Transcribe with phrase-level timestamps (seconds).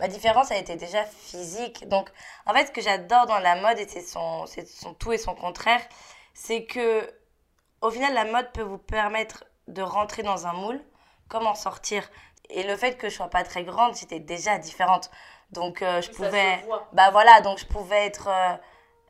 [0.00, 1.86] Ma différence, a été déjà physique.
[1.88, 2.10] Donc,
[2.46, 5.18] en fait, ce que j'adore dans la mode, et c'est son, c'est son tout et
[5.18, 5.80] son contraire,
[6.34, 7.08] c'est que,
[7.82, 10.80] au final, la mode peut vous permettre de rentrer dans un moule,
[11.28, 12.08] comme en sortir.
[12.48, 15.10] Et le fait que je sois pas très grande, j'étais déjà différente.
[15.52, 16.64] Donc, euh, je pouvais.
[16.92, 18.56] Bah voilà, donc je pouvais être euh,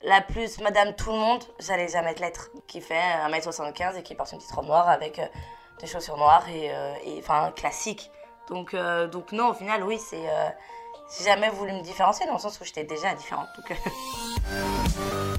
[0.02, 2.50] la plus madame tout le monde, j'allais jamais l'être.
[2.66, 5.26] Qui fait 1m75 et qui porte une petite robe noire avec euh,
[5.78, 6.66] des chaussures noires et,
[7.04, 8.10] et enfin classique.
[8.48, 10.28] Donc, euh, donc non, au final, oui, c'est.
[10.28, 10.48] euh,
[11.18, 13.48] j'ai jamais voulu me différencier dans le sens où j'étais déjà différente.
[13.70, 13.74] Euh,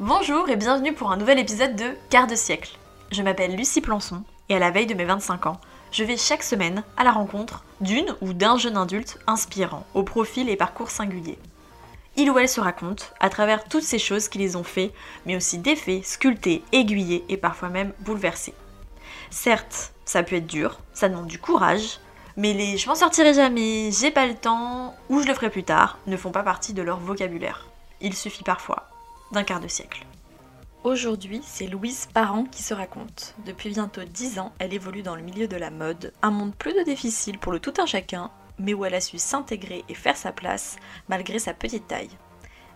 [0.00, 2.76] Bonjour et bienvenue pour un nouvel épisode de Quart de siècle.
[3.12, 5.60] Je m'appelle Lucie Plançon et à la veille de mes 25 ans,
[5.92, 10.48] je vais chaque semaine à la rencontre d'une ou d'un jeune adulte inspirant, au profil
[10.48, 11.38] et parcours singuliers.
[12.16, 14.92] Il ou elle se raconte à travers toutes ces choses qui les ont fait,
[15.24, 18.54] mais aussi défaits, sculptés, aiguillés et parfois même bouleversés.
[19.30, 22.00] Certes, ça peut être dur, ça demande du courage,
[22.40, 25.62] mais les je m'en sortirai jamais, j'ai pas le temps ou je le ferai plus
[25.62, 27.68] tard ne font pas partie de leur vocabulaire.
[28.00, 28.88] Il suffit parfois
[29.30, 30.06] d'un quart de siècle.
[30.82, 33.34] Aujourd'hui, c'est Louise Parent qui se raconte.
[33.44, 36.72] Depuis bientôt 10 ans, elle évolue dans le milieu de la mode, un monde plus
[36.72, 40.16] de difficile pour le tout un chacun, mais où elle a su s'intégrer et faire
[40.16, 40.78] sa place
[41.10, 42.16] malgré sa petite taille.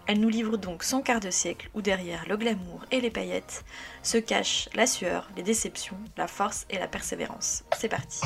[0.06, 3.64] Elle nous livre donc son quart de siècle où derrière le glamour et les paillettes
[4.02, 7.64] se cachent la sueur, les déceptions, la force et la persévérance.
[7.78, 8.20] C'est parti.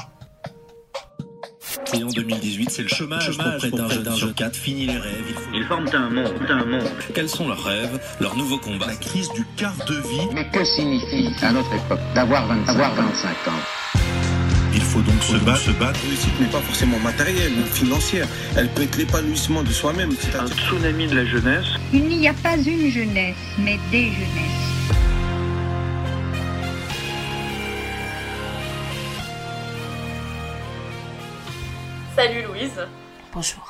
[1.94, 4.56] Et en 2018, c'est le chômage, pour près d'un jeune sur quatre.
[4.56, 5.24] Fini les rêves.
[5.28, 5.40] Il faut...
[5.54, 6.90] Ils forment un monde, un monde.
[7.14, 10.28] Quels sont leurs rêves, leurs nouveaux combats La crise du quart de vie.
[10.34, 13.60] Mais que signifie, à notre époque, d'avoir 25, avoir 25 ans
[14.74, 16.00] Il faut donc se battre, se battre.
[16.02, 18.26] La réussite n'est pas forcément matérielle ou financière.
[18.56, 20.10] Elle peut être l'épanouissement de soi-même.
[20.10, 21.66] Un C'est-à-dire tsunami de la jeunesse.
[21.92, 24.67] Il n'y a pas une jeunesse, mais des jeunesses.
[32.58, 32.86] Louise.
[33.32, 33.68] bonjour.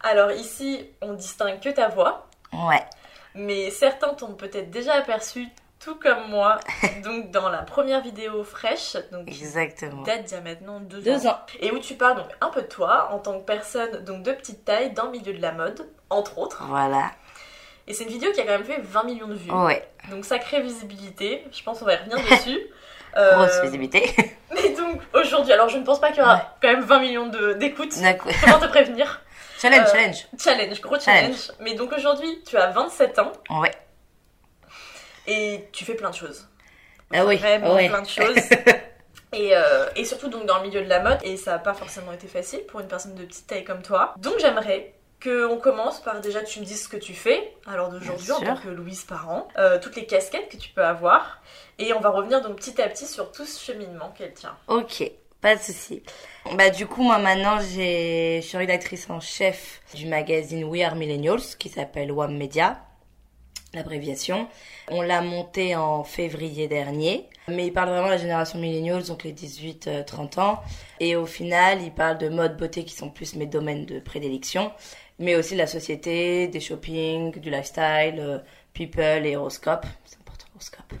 [0.00, 2.84] Alors ici, on distingue que ta voix, Ouais,
[3.34, 5.48] mais certains t'ont peut-être déjà aperçu,
[5.80, 6.60] tout comme moi,
[7.04, 10.02] donc dans la première vidéo fraîche, donc qui exactement.
[10.02, 11.38] date d'il y a maintenant deux, Deux ans.
[11.60, 14.32] et où tu parles donc un peu de toi en tant que personne donc de
[14.32, 16.62] petite taille dans le milieu de la mode, entre autres.
[16.68, 17.10] Voilà.
[17.86, 20.24] Et c'est une vidéo qui a quand même fait 20 millions de vues, Ouais, donc
[20.24, 21.44] sacrée visibilité.
[21.52, 22.60] Je pense qu'on va y revenir dessus.
[23.16, 24.14] Euh, grosse visibilité.
[24.54, 26.42] Mais donc aujourd'hui, alors je ne pense pas qu'il y aura Ouais.
[26.62, 27.26] quand même 20 millions
[27.56, 27.94] d'écoutes.
[28.44, 29.20] Comment te prévenir
[29.60, 30.26] challenge, Euh, challenge.
[30.38, 31.52] Challenge, gros challenge.
[31.60, 33.72] Mais donc aujourd'hui, tu as 27 ans Ouais.
[35.26, 36.46] et tu fais plein de choses.
[37.12, 37.88] Ah oui, Vraiment ouais.
[37.88, 38.36] plein de choses.
[39.36, 41.74] Et, euh, et surtout donc dans le milieu de la mode, et ça n'a pas
[41.74, 44.14] forcément été facile pour une personne de petite taille comme toi.
[44.18, 48.30] Donc j'aimerais qu'on commence par déjà tu me dises ce que tu fais, alors d'aujourd'hui
[48.30, 51.40] en tant que Louise Parent, euh, toutes les casquettes que tu peux avoir,
[51.78, 54.56] et on va revenir donc petit à petit sur tout ce cheminement qu'elle tient.
[54.68, 56.02] Ok, pas de souci.
[56.56, 61.56] Bah du coup moi maintenant je suis rédactrice en chef du magazine We Are Millennials
[61.58, 62.80] qui s'appelle WAM Media,
[63.72, 64.48] l'abréviation.
[64.90, 69.24] On l'a monté en février dernier, mais il parle vraiment de la génération millennials donc
[69.24, 70.60] les 18-30 ans
[71.00, 74.72] et au final il parle de mode beauté qui sont plus mes domaines de prédilection,
[75.18, 78.38] mais aussi de la société, des shopping, du lifestyle, euh,
[78.72, 79.86] people et horoscope.
[80.04, 80.94] C'est important horoscope.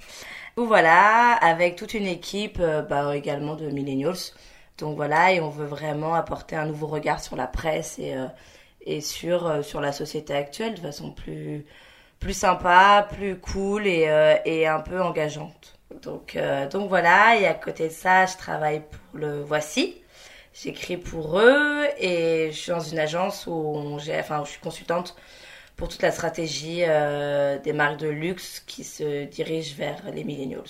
[0.56, 4.32] Donc voilà, avec toute une équipe euh, bah, également de millennials.
[4.78, 8.26] Donc voilà, et on veut vraiment apporter un nouveau regard sur la presse et, euh,
[8.82, 11.64] et sur, euh, sur la société actuelle de façon plus,
[12.20, 15.78] plus sympa, plus cool et, euh, et un peu engageante.
[16.02, 19.96] Donc, euh, donc voilà, et à côté de ça, je travaille pour le Voici.
[20.52, 24.60] J'écris pour eux et je suis dans une agence où, on enfin, où je suis
[24.60, 25.16] consultante
[25.76, 30.62] pour toute la stratégie euh, des marques de luxe qui se dirigent vers les millennials.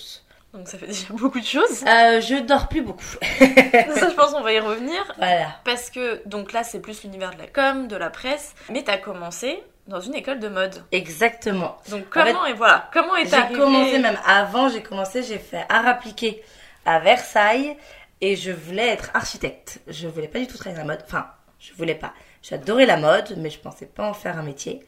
[0.53, 1.83] Donc ça fait déjà beaucoup de choses.
[1.83, 3.03] Euh, je dors plus beaucoup.
[3.39, 4.99] Ça je pense qu'on va y revenir.
[5.17, 5.47] voilà.
[5.65, 8.97] Parce que donc là c'est plus l'univers de la com, de la presse, mais t'as
[8.97, 10.83] commencé dans une école de mode.
[10.91, 11.77] Exactement.
[11.89, 15.65] Donc comment et voilà, comment est J'ai arrivé commencé même avant, j'ai commencé, j'ai fait
[15.69, 16.41] art appliqué
[16.85, 17.77] à Versailles
[18.21, 19.81] et je voulais être architecte.
[19.87, 21.03] Je voulais pas du tout travailler dans la mode.
[21.05, 21.27] Enfin,
[21.59, 22.13] je voulais pas.
[22.47, 24.81] J'adorais la mode, mais je pensais pas en faire un métier.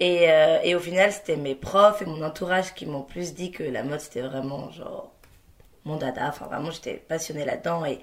[0.00, 3.50] Et, euh, et au final, c'était mes profs et mon entourage qui m'ont plus dit
[3.52, 5.12] que la mode c'était vraiment genre
[5.84, 6.28] mon dada.
[6.28, 8.00] Enfin, vraiment, j'étais passionnée là-dedans et,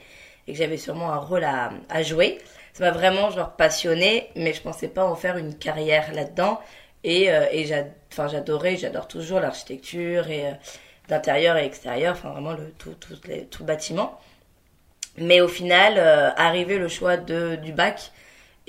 [0.48, 2.40] et que j'avais sûrement un rôle à, à jouer.
[2.74, 6.60] Ça m'a vraiment genre passionnée, mais je pensais pas en faire une carrière là-dedans.
[7.04, 10.52] Et, euh, et j'adorais, j'adore toujours l'architecture et euh,
[11.10, 14.19] d'intérieur et extérieur, enfin vraiment le tout, tout, les- tout bâtiment.
[15.18, 18.12] Mais au final, euh, arrivé le choix de, du bac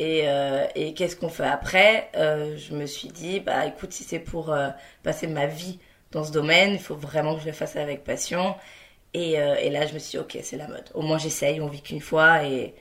[0.01, 4.03] et, euh, et qu'est-ce qu'on fait après, euh, je me suis dit, bah écoute, si
[4.03, 4.71] c'est pour euh,
[5.03, 5.79] passer ma vie
[6.11, 8.57] dans ce domaine, il faut vraiment que je le fasse avec passion.
[9.13, 10.91] Et, là, je me suis dit, ok, c'est la mode.
[10.95, 12.75] Au moins, j'essaye, on vit qu'une fois et,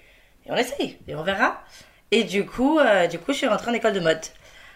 [0.45, 1.62] on essaye et on verra.
[2.12, 2.80] Et du coup,
[3.12, 4.21] du coup, je suis rentrée en école de mode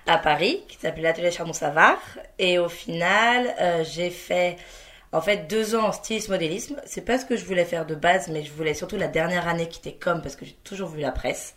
[0.05, 2.01] à Paris, qui s'appelait l'atelier Charbon-Savard.
[2.39, 3.55] Et au final,
[3.85, 4.57] j'ai fait
[5.13, 6.81] en fait deux ans en stylisme-modélisme.
[6.85, 9.47] C'est pas ce que je voulais faire de base, mais je voulais surtout la dernière
[9.47, 11.55] année qui était comme, parce que j'ai toujours vu la presse.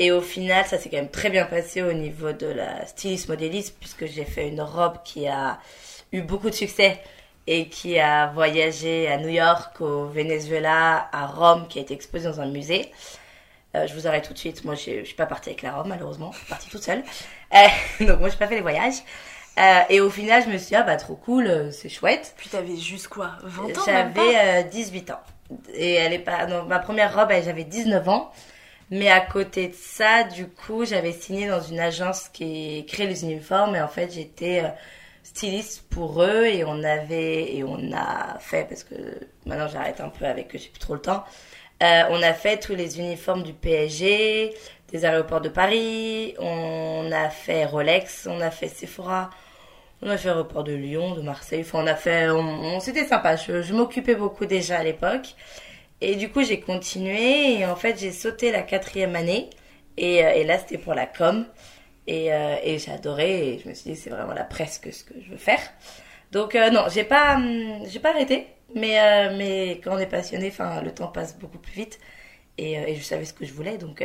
[0.00, 3.74] Et au final, ça s'est quand même très bien passé au niveau de la stylisme-modélisme,
[3.80, 5.58] puisque j'ai fait une robe qui a
[6.12, 7.00] eu beaucoup de succès
[7.48, 12.28] et qui a voyagé à New York, au Venezuela, à Rome, qui a été exposée
[12.28, 12.92] dans un musée.
[13.74, 14.64] Euh, je vous arrête tout de suite.
[14.64, 16.30] Moi, je je suis pas partie avec la robe, malheureusement.
[16.30, 17.02] Je suis partie toute seule.
[17.54, 17.66] Euh,
[18.06, 19.02] donc, moi, j'ai pas fait les voyages.
[19.58, 22.34] Euh, et au final, je me suis dit, ah bah trop cool, c'est chouette.
[22.36, 25.20] Puis t'avais juste quoi 20 ans J'avais euh, 18 ans.
[25.74, 26.46] Et elle est pas.
[26.46, 28.30] Non, ma première robe, j'avais 19 ans.
[28.90, 33.22] Mais à côté de ça, du coup, j'avais signé dans une agence qui crée les
[33.24, 33.76] uniformes.
[33.76, 34.68] Et en fait, j'étais euh,
[35.22, 36.46] styliste pour eux.
[36.46, 37.54] Et on avait.
[37.54, 38.94] Et on a fait, parce que
[39.46, 41.24] maintenant j'arrête un peu avec eux, j'ai plus trop le temps.
[41.82, 44.54] Euh, on a fait tous les uniformes du PSG,
[44.90, 46.34] des aéroports de Paris.
[46.38, 49.30] On a fait Rolex, on a fait Sephora.
[50.02, 51.62] On a fait aéroport de Lyon, de Marseille.
[51.62, 53.36] Enfin, on a fait, on, c'était sympa.
[53.36, 55.34] Je m'occupais beaucoup déjà à l'époque.
[56.00, 57.58] Et du coup, j'ai continué.
[57.58, 59.50] Et en fait, j'ai sauté la quatrième année.
[59.96, 61.46] Et, euh, là, c'était pour la com.
[62.06, 63.54] Et, euh, et j'ai adoré.
[63.54, 65.60] Et je me suis dit, c'est vraiment la presse que ce que je veux faire.
[66.32, 68.48] Donc euh, non, j'ai pas, hum, pas arrêté.
[68.74, 68.98] Mais
[69.36, 71.98] mais quand on est passionné, enfin, le temps passe beaucoup plus vite.
[72.58, 73.78] Et, je savais ce que je voulais.
[73.78, 74.04] Donc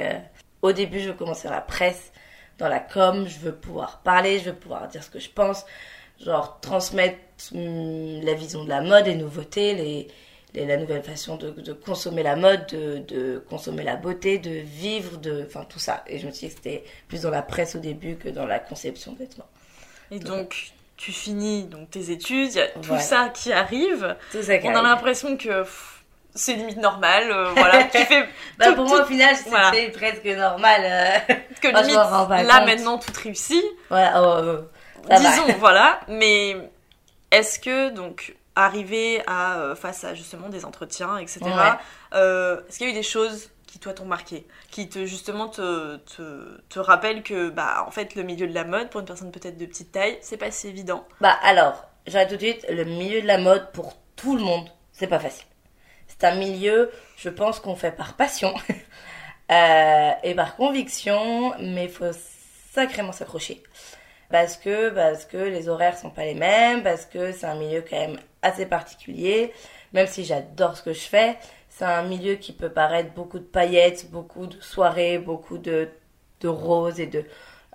[0.61, 2.11] au début, je veux commencer la presse,
[2.59, 3.27] dans la com.
[3.27, 5.65] Je veux pouvoir parler, je veux pouvoir dire ce que je pense,
[6.23, 7.19] genre transmettre
[7.53, 10.07] hum, la vision de la mode, les nouveautés, les,
[10.53, 14.51] les- la nouvelle façon de, de consommer la mode, de, de consommer la beauté, de
[14.51, 16.03] vivre, de, enfin tout ça.
[16.07, 18.45] Et je me suis dit que c'était plus dans la presse au début que dans
[18.45, 19.49] la conception de vêtements.
[20.11, 22.99] Et donc, tu finis donc tes études, il y a tout Ouais.
[22.99, 24.15] ça qui arrive.
[24.31, 25.65] Tout ça qui On a l'impression que
[26.35, 27.31] c'est limite normal.
[27.31, 28.25] euh, voilà, tu fais
[28.59, 29.71] Bah, tout- pour moi, au final, c'était voilà.
[29.91, 30.81] presque normal.
[30.83, 31.33] euh.
[31.61, 32.25] que Moi, limite là
[32.59, 32.67] compte.
[32.67, 33.63] maintenant tout réussit.
[33.89, 35.17] voilà, oh, oh, va.
[35.19, 35.99] Disons, voilà.
[36.07, 36.55] Mais
[37.31, 41.39] est-ce que donc arriver à euh, face à justement des entretiens, etc.
[41.43, 41.51] Ouais.
[42.13, 45.47] euh, est-ce qu'il y a eu des choses qui toi t'ont marqué, qui te justement
[45.49, 49.07] te, te, te rappellent que bah en fait le milieu de la mode pour une
[49.07, 51.07] personne peut-être de petite taille c'est pas si évident?
[51.21, 54.69] Bah alors, j'arrête tout de suite, le milieu de la mode pour tout le monde,
[54.91, 55.45] c'est pas facile.
[56.07, 58.53] C'est un milieu, je pense qu'on fait par passion
[59.51, 62.05] euh, et par conviction, mais il faut
[62.71, 63.63] sacrément s'accrocher.
[64.33, 67.85] Parce que, parce que les horaires sont pas les mêmes, parce que c'est un milieu
[67.87, 69.53] quand même assez particulier,
[69.93, 71.37] même si j'adore ce que je fais,
[71.69, 75.87] c'est un milieu qui peut paraître beaucoup de paillettes, beaucoup de soirées, beaucoup de,
[76.41, 77.25] de roses et de,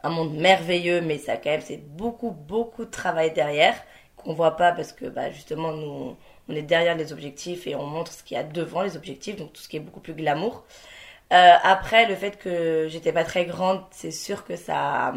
[0.02, 3.76] un monde merveilleux, mais ça quand même c'est beaucoup beaucoup de travail derrière
[4.16, 6.16] qu'on voit pas parce que bah justement nous
[6.48, 9.36] on est derrière les objectifs et on montre ce qu'il y a devant les objectifs,
[9.36, 10.64] donc tout ce qui est beaucoup plus glamour.
[11.32, 15.14] Euh, après le fait que j'étais pas très grande, c'est sûr que ça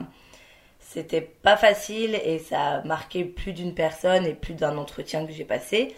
[0.93, 5.31] c'était pas facile et ça a marqué plus d'une personne et plus d'un entretien que
[5.31, 5.95] j'ai passé.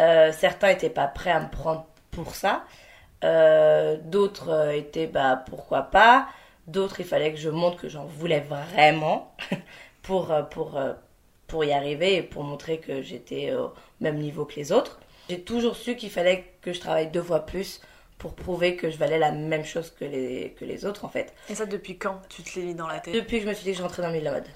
[0.00, 2.64] Euh, certains étaient pas prêts à me prendre pour ça.
[3.22, 6.26] Euh, D'autres euh, étaient bah pourquoi pas.
[6.66, 9.32] D'autres il fallait que je montre que j'en voulais vraiment
[10.02, 10.80] pour pour
[11.46, 14.98] pour y arriver et pour montrer que j'étais au même niveau que les autres.
[15.30, 17.80] J'ai toujours su qu'il fallait que je travaille deux fois plus
[18.24, 21.34] pour prouver que je valais la même chose que les que les autres en fait.
[21.50, 23.12] Et ça depuis quand tu te l'es mis dans la tête?
[23.12, 24.48] Depuis que je me suis dit que je rentrais dans le milieu de la mode.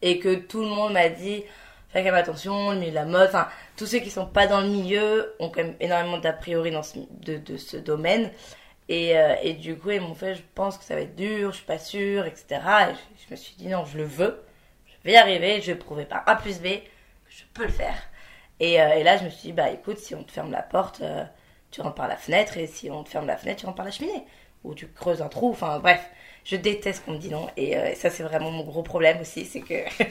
[0.00, 1.42] Et que tout le monde m'a dit,
[1.88, 4.46] fais quand même attention, le milieu de la mode, enfin, tous ceux qui sont pas
[4.46, 8.30] dans le milieu ont quand même énormément d'a priori dans ce, de, de ce domaine.
[8.88, 11.50] Et, euh, et du coup, ils m'ont fait, je pense que ça va être dur,
[11.50, 12.44] je suis pas sûre, etc.
[12.50, 14.40] Et je, je me suis dit, non, je le veux,
[14.86, 17.72] je vais y arriver, je vais prouver par A plus B que je peux le
[17.72, 17.96] faire.
[18.60, 20.62] Et, euh, et là, je me suis dit, bah écoute, si on te ferme la
[20.62, 21.24] porte, euh,
[21.74, 23.84] tu rentres par la fenêtre, et si on te ferme la fenêtre, tu rentres par
[23.84, 24.24] la cheminée.
[24.62, 26.08] Ou tu creuses un trou, enfin bref.
[26.44, 27.48] Je déteste qu'on me dise non.
[27.56, 29.74] Et euh, ça, c'est vraiment mon gros problème aussi, c'est que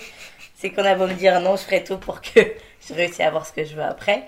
[0.56, 2.40] c'est qu'on a beau me dire non, je ferai tout pour que
[2.88, 4.28] je réussisse à avoir ce que je veux après,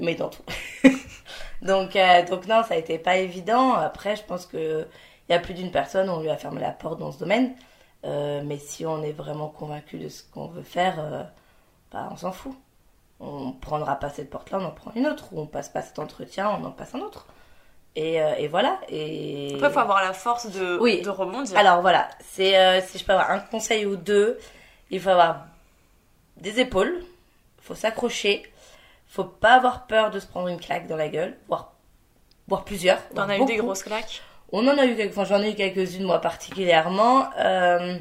[0.00, 0.42] mais dans tout.
[1.62, 3.74] donc, euh, donc non, ça a été pas évident.
[3.74, 4.88] Après, je pense que
[5.28, 7.54] il y a plus d'une personne, on lui a fermé la porte dans ce domaine.
[8.04, 11.30] Euh, mais si on est vraiment convaincu de ce qu'on veut faire,
[11.92, 12.56] bah, on s'en fout.
[13.24, 15.26] On prendra pas cette porte-là, on en prend une autre.
[15.32, 17.26] Ou on passe pas cet entretien, on en passe un autre.
[17.94, 18.80] Et, euh, et voilà.
[18.88, 19.52] Et...
[19.54, 21.02] Après, faut avoir la force de, Oui.
[21.02, 21.56] de rebondir.
[21.56, 24.38] Alors voilà, c'est euh, si je peux avoir un conseil ou deux,
[24.90, 25.46] il faut avoir
[26.38, 27.04] des épaules,
[27.60, 28.50] faut s'accrocher,
[29.06, 31.72] faut pas avoir peur de se prendre une claque dans la gueule, voire,
[32.48, 33.06] voire plusieurs.
[33.10, 34.22] T'en as eu des grosses claques?
[34.50, 37.28] On en a eu quelques, enfin j'en ai eu quelques-unes moi particulièrement.
[37.38, 37.98] Euh,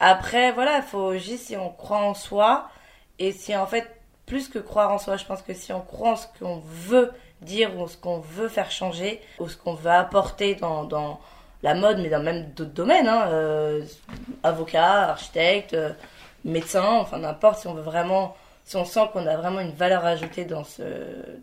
[0.00, 2.68] après voilà, il faut juste si on croit en soi
[3.18, 4.00] et si en fait
[4.32, 7.12] plus que croire en soi, je pense que si on croit en ce qu'on veut
[7.42, 11.20] dire ou ce qu'on veut faire changer ou ce qu'on veut apporter dans, dans
[11.62, 13.84] la mode, mais dans même d'autres domaines, hein, euh,
[14.42, 15.92] avocat, architecte, euh,
[16.46, 18.34] médecin, enfin n'importe, si on veut vraiment,
[18.64, 20.82] si on sent qu'on a vraiment une valeur ajoutée dans ce,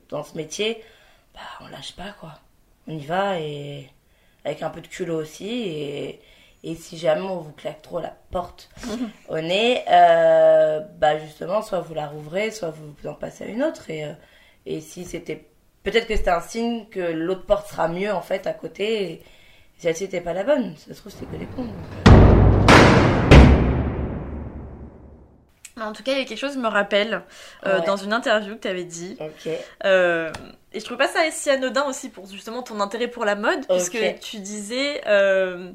[0.10, 0.84] dans ce métier,
[1.36, 2.40] bah on lâche pas quoi.
[2.88, 3.88] On y va et
[4.46, 6.22] avec un peu de culot aussi et,
[6.64, 8.70] et si jamais on vous claque trop la porte
[9.30, 13.64] au nez, euh, bah justement, soit vous la rouvrez, soit vous, en passez à une
[13.64, 14.14] autre et, euh,
[14.66, 15.48] et si c'était,
[15.84, 19.24] peut-être que c'était un signe que l'autre porte sera mieux en fait à côté et,
[19.78, 20.76] celle-ci n'était pas la bonne.
[20.76, 21.70] Ça se trouve, c'était que des cons.
[25.78, 25.82] euh.
[25.82, 27.22] En tout cas, il y a quelque chose qui me rappelle
[27.66, 27.86] euh, Ouais.
[27.86, 29.16] dans une interview que tu avais dit.
[29.22, 29.50] Ok.
[29.86, 30.30] Euh,
[30.74, 33.66] et je trouve pas ça si anodin aussi pour justement ton intérêt pour la mode,
[33.68, 34.20] puisque Ok.
[34.20, 35.72] tu disais euh,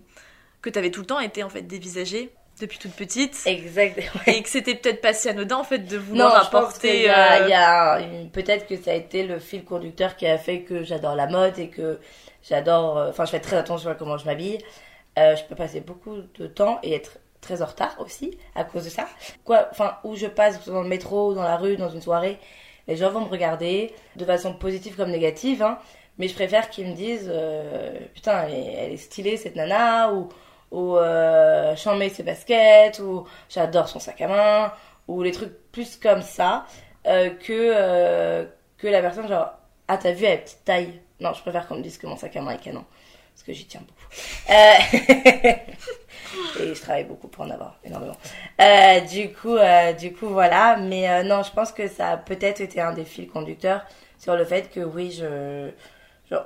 [0.64, 2.30] que tu avais tout le temps été en fait dévisagée
[2.60, 3.36] depuis toute petite.
[3.46, 4.00] Exact.
[4.26, 7.02] Et que c'était peut-être pas si anodin en fait de vouloir Non, apporter.
[7.02, 10.16] y a, euh, il y a une- peut-être que ça a été le fil conducteur
[10.16, 11.98] qui a fait que j'adore la mode et que
[12.48, 12.98] j'adore.
[12.98, 14.58] euh, Enfin, je fais très attention à comment je m'habille.
[15.18, 18.84] Euh, je peux passer beaucoup de temps et être très en retard aussi à cause
[18.84, 19.06] de ça.
[19.44, 22.38] Quoi, enfin, où je passe, dans le métro, dans la rue, dans une soirée,
[22.88, 25.78] les gens vont me regarder de façon positive comme négative, hein.
[26.18, 30.12] Mais je préfère qu'ils me disent, euh, putain, elle est, elle est stylée cette nana,
[30.12, 30.28] ou,
[30.70, 34.72] ou euh, mets ses baskets, ou j'adore son sac à main,
[35.08, 36.66] ou les trucs plus comme ça,
[37.06, 38.44] euh, que, euh,
[38.78, 39.52] que la personne genre,
[39.88, 41.00] ah t'as vu, elle a petite taille.
[41.20, 42.84] Non, je préfère qu'on me dise que mon sac à main est canon,
[43.34, 43.94] parce que j'y tiens beaucoup.
[44.50, 45.52] Euh,
[46.60, 48.16] Et je travaille beaucoup pour en avoir énormément.
[49.08, 49.56] Du coup,
[49.98, 50.76] du coup, voilà.
[50.76, 53.84] Mais non, je pense que ça a peut-être été un des fils conducteurs
[54.18, 55.70] sur le fait que oui, je,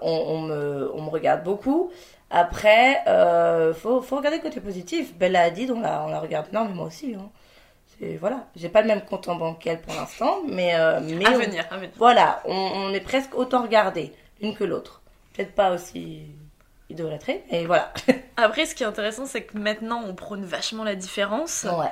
[0.02, 1.90] on me, on me regarde beaucoup.
[2.30, 5.14] Après, euh, faut, faut regarder le côté positif.
[5.14, 7.14] Bella Hadid, on la, on la regarde énormément aussi.
[7.18, 7.30] Hein.
[7.99, 8.47] C'est voilà.
[8.54, 11.38] J'ai pas le même compte en banque qu'elle pour l'instant, mais euh, mais À on-
[11.38, 11.90] venir, à venir.
[11.97, 15.00] voilà, on, on est presque autant regardé l'une que l'autre.
[15.35, 16.23] Peut-être pas aussi
[16.90, 17.92] idolâtré, mais voilà.
[18.37, 21.64] Après, ce qui est intéressant, c'est que maintenant on prône vachement la différence.
[21.64, 21.87] ouais.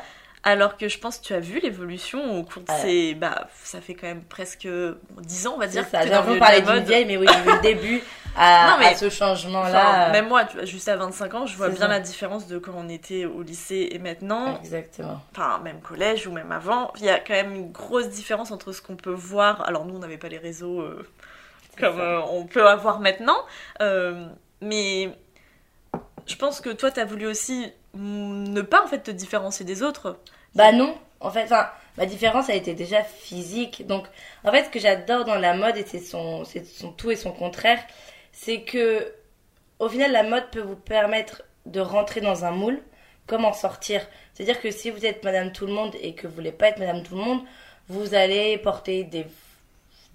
[0.48, 2.78] Alors que je pense que tu as vu l'évolution au cours de Ouais.
[2.80, 3.14] ces.
[3.14, 5.84] Bah, ça fait quand même presque bon, 10 ans, on va dire.
[5.90, 6.04] ça.
[6.04, 8.00] milieu parler d'une vieille, mais oui, j'ai vu le début
[8.36, 10.10] à, Non, mais- à ce changement-là.
[10.12, 11.88] Même moi, juste à 25 ans, je vois bien ça.
[11.88, 14.56] la différence de quand on était au lycée et maintenant.
[14.60, 15.20] Exactement.
[15.32, 16.92] Enfin, même collège ou même avant.
[16.98, 19.66] Il y a quand même une grosse différence entre ce qu'on peut voir.
[19.66, 21.04] Alors, nous, on n'avait pas les réseaux euh,
[21.76, 23.38] comme euh, on peut avoir maintenant.
[23.82, 24.26] Euh,
[24.60, 25.10] mais
[26.26, 29.82] je pense que toi, tu as voulu aussi ne pas en fait te différencier des
[29.82, 30.18] autres.
[30.54, 31.52] Bah non, en fait,
[31.96, 33.86] ma différence a été déjà physique.
[33.86, 34.06] Donc,
[34.44, 37.32] en fait, ce que j'adore dans la mode, et c'est son, son tout et son
[37.32, 37.80] contraire,
[38.32, 39.12] c'est que,
[39.78, 42.80] au final, la mode peut vous permettre de rentrer dans un moule,
[43.26, 44.06] comme en sortir.
[44.34, 46.78] C'est-à-dire que si vous êtes Madame Tout le Monde et que vous voulez pas être
[46.78, 47.42] Madame Tout le Monde,
[47.88, 49.26] vous allez porter des,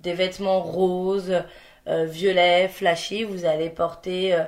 [0.02, 1.44] des vêtements roses,
[1.88, 4.44] euh, violets, flashy, vous allez porter euh,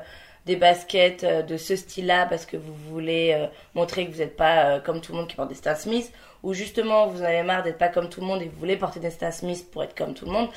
[0.45, 4.35] des baskets euh, de ce style-là parce que vous voulez euh, montrer que vous n'êtes
[4.35, 6.11] pas euh, comme tout le monde qui porte des Stan Smith,
[6.43, 8.75] ou justement vous en avez marre d'être pas comme tout le monde et vous voulez
[8.77, 10.49] porter des Stan Smith pour être comme tout le monde.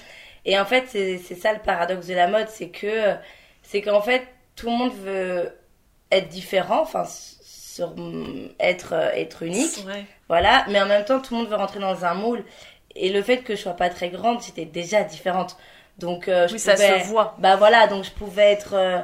[0.44, 3.14] Et en fait, c'est c'est ça le paradoxe de la mode, c'est que
[3.62, 5.52] c'est qu'en fait tout le monde veut
[6.10, 7.94] être différent, enfin sur,
[8.60, 9.84] être être unique.
[9.86, 10.04] Ouais.
[10.28, 12.44] Voilà, mais en même temps, tout le monde veut rentrer dans un moule.
[12.94, 15.56] Et le fait que je sois pas très grande, j'étais déjà différente.
[15.98, 17.02] Donc, euh, je Oui, ça pouvais...
[17.02, 17.36] se voit.
[17.38, 19.00] Bah voilà, donc je pouvais être euh,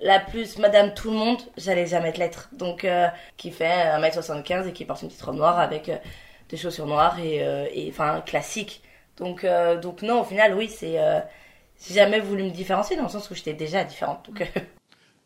[0.00, 2.48] la plus Madame Tout le Monde, j'allais jamais te l'être.
[2.52, 3.64] Donc, euh, qui fait
[3.98, 5.96] 1m75 et qui porte une petite robe noire avec euh,
[6.48, 8.82] des chaussures noires et, euh, enfin, classique.
[9.16, 10.98] Donc, euh, donc non, au final, oui, c'est...
[11.00, 11.20] Euh,
[11.86, 14.26] j'ai jamais voulu me différencier dans le sens où j'étais déjà différente.
[14.28, 14.60] Donc, euh,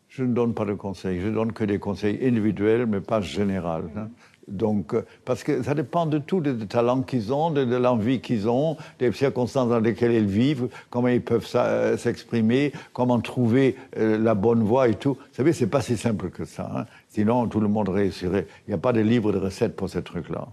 [0.07, 3.67] Je ne donne pas de conseils, je donne que des conseils individuels, mais pas généraux.
[3.97, 4.09] hein.
[4.47, 8.49] Donc, euh, parce que ça dépend de tout, des talents qu'ils ont, de, l'envie qu'ils
[8.49, 14.17] ont, des circonstances dans lesquelles ils vivent, comment ils peuvent euh, s'exprimer, comment trouver euh,
[14.17, 15.13] la bonne voie et tout.
[15.13, 16.69] Vous savez, c'est pas si simple que ça.
[16.75, 16.85] hein.
[17.09, 18.47] Sinon, tout le monde réussirait.
[18.67, 20.47] Il n'y a pas de livre de recettes pour ces trucs-là.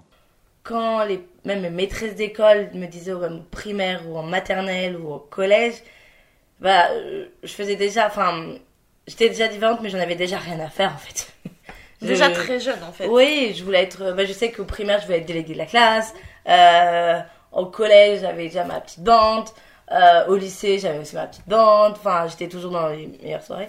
[0.63, 5.19] quand les, même mes maîtresses d'école me disaient au primaire ou en maternelle ou au
[5.19, 5.75] collège,
[6.61, 6.89] bah,
[7.43, 8.55] je faisais déjà, enfin,
[9.07, 11.33] j'étais déjà différente, mais j'en avais déjà rien à faire en fait.
[12.03, 13.07] Déjà Je- très jeune en fait.
[13.07, 15.67] Oui, je voulais être, bah, je sais qu'au primaire, je voulais être déléguée de la
[15.67, 16.15] classe.
[16.49, 17.19] Euh,
[17.53, 19.49] au collège, j'avais déjà ma petite bande.
[19.93, 21.93] Euh, au lycée, j'avais aussi ma petite bande.
[21.93, 23.69] Enfin, j'étais toujours dans les meilleures soirées.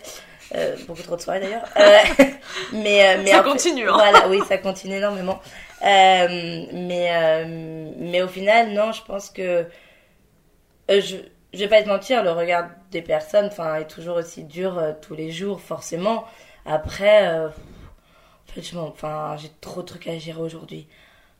[0.56, 1.64] Euh, beaucoup trop de soirées d'ailleurs.
[2.74, 3.94] Mais, mais Ça après- continue, hein.
[3.94, 5.40] Voilà, oui, ça continue énormément.
[5.82, 7.46] Mais,
[7.98, 9.66] mais au final, non, je pense que
[10.90, 11.16] je,
[11.54, 15.16] je vais pas te mentir, le regard des personnes, enfin, est toujours aussi dur tous
[15.16, 16.26] les jours, forcément.
[16.66, 17.28] Après,
[18.52, 20.86] en fait, je m'en- enfin, j'ai trop de trucs à gérer aujourd'hui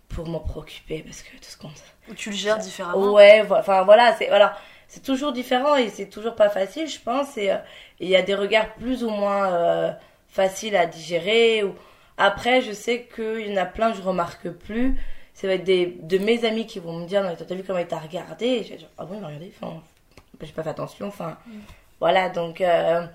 [0.08, 1.84] pour m'en préoccuper parce que tout ce compte.
[2.10, 3.12] Ou tu le gères différemment.
[3.14, 7.38] Ouais, enfin voilà, c'est voilà, c'est toujours différent et c'est toujours pas facile, je pense.
[7.38, 7.58] Et euh,
[8.00, 9.92] il y a des regards plus ou moins euh,
[10.30, 11.64] facile à digérer.
[11.64, 11.76] Ou...
[12.18, 14.98] Après, je sais qu'il y en a plein que je remarque plus.
[15.34, 17.80] Ça va être des, de mes amis qui vont me dire, non, t'as vu comment
[17.80, 18.46] il t'a regardé?
[18.46, 19.82] Et je vais dire, ah bon, il m'a regardé Enfin,
[20.42, 21.08] j'ai pas fait attention.
[21.08, 21.38] Enfin,
[22.00, 22.62] voilà, donc...
[22.62, 23.06] euh,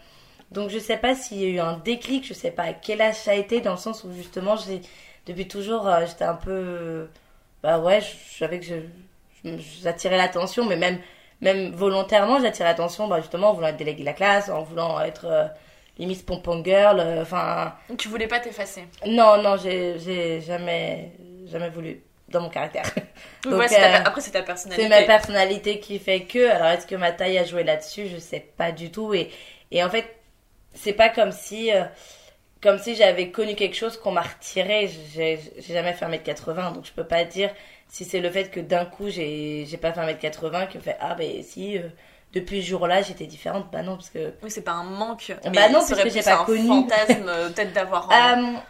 [0.51, 3.01] donc je sais pas s'il y a eu un déclic, je sais pas à quel
[3.03, 4.81] âge ça a été, dans le sens où justement, j'ai,
[5.27, 7.09] depuis toujours, euh, j'étais un peu...
[7.63, 8.77] Bah ouais, je savais que je,
[9.45, 11.01] je- j'attirais l'attention, mais même,
[11.41, 15.01] même volontairement, j'attirais l'attention, bah justement, en voulant être déléguée de la classe, en voulant
[15.01, 15.47] être euh,
[15.99, 17.75] limite pompon girl, euh, enfin...
[17.99, 18.85] Tu voulais pas t'effacer?
[19.07, 21.13] non, non, j'ai, j'ai jamais,
[21.47, 22.85] jamais voulu, dans mon caractère.
[23.45, 24.85] Oui, Donc, ouais, c'est ta- euh, après, c'est ta personnalité.
[24.85, 26.51] C'est ma personnalité qui fait que.
[26.51, 28.09] Alors, est-ce que ma taille a joué là-dessus?
[28.09, 29.15] Je sais pas du tout.
[29.15, 29.31] Et,
[29.71, 30.16] et en fait,
[30.77, 31.85] c'est pas comme si, euh,
[32.63, 34.89] comme si j'avais connu quelque chose qu'on m'a retiré.
[35.15, 37.51] J'ai jamais fait 1m80, donc je peux pas dire
[37.89, 40.97] si c'est le fait que d'un coup j'ai j'ai pas fait 1m80 qui me fait
[41.01, 41.79] ah ben si.
[41.79, 41.89] euh,
[42.33, 43.71] depuis ce jour-là, j'étais différente.
[43.73, 45.33] Bah non, parce que Oui, c'est pas un manque.
[45.55, 46.63] Bah mais non, parce que j'ai pas un connu.
[46.67, 48.11] fantasme, euh, peut-être d'avoir.
[48.11, 48.63] un-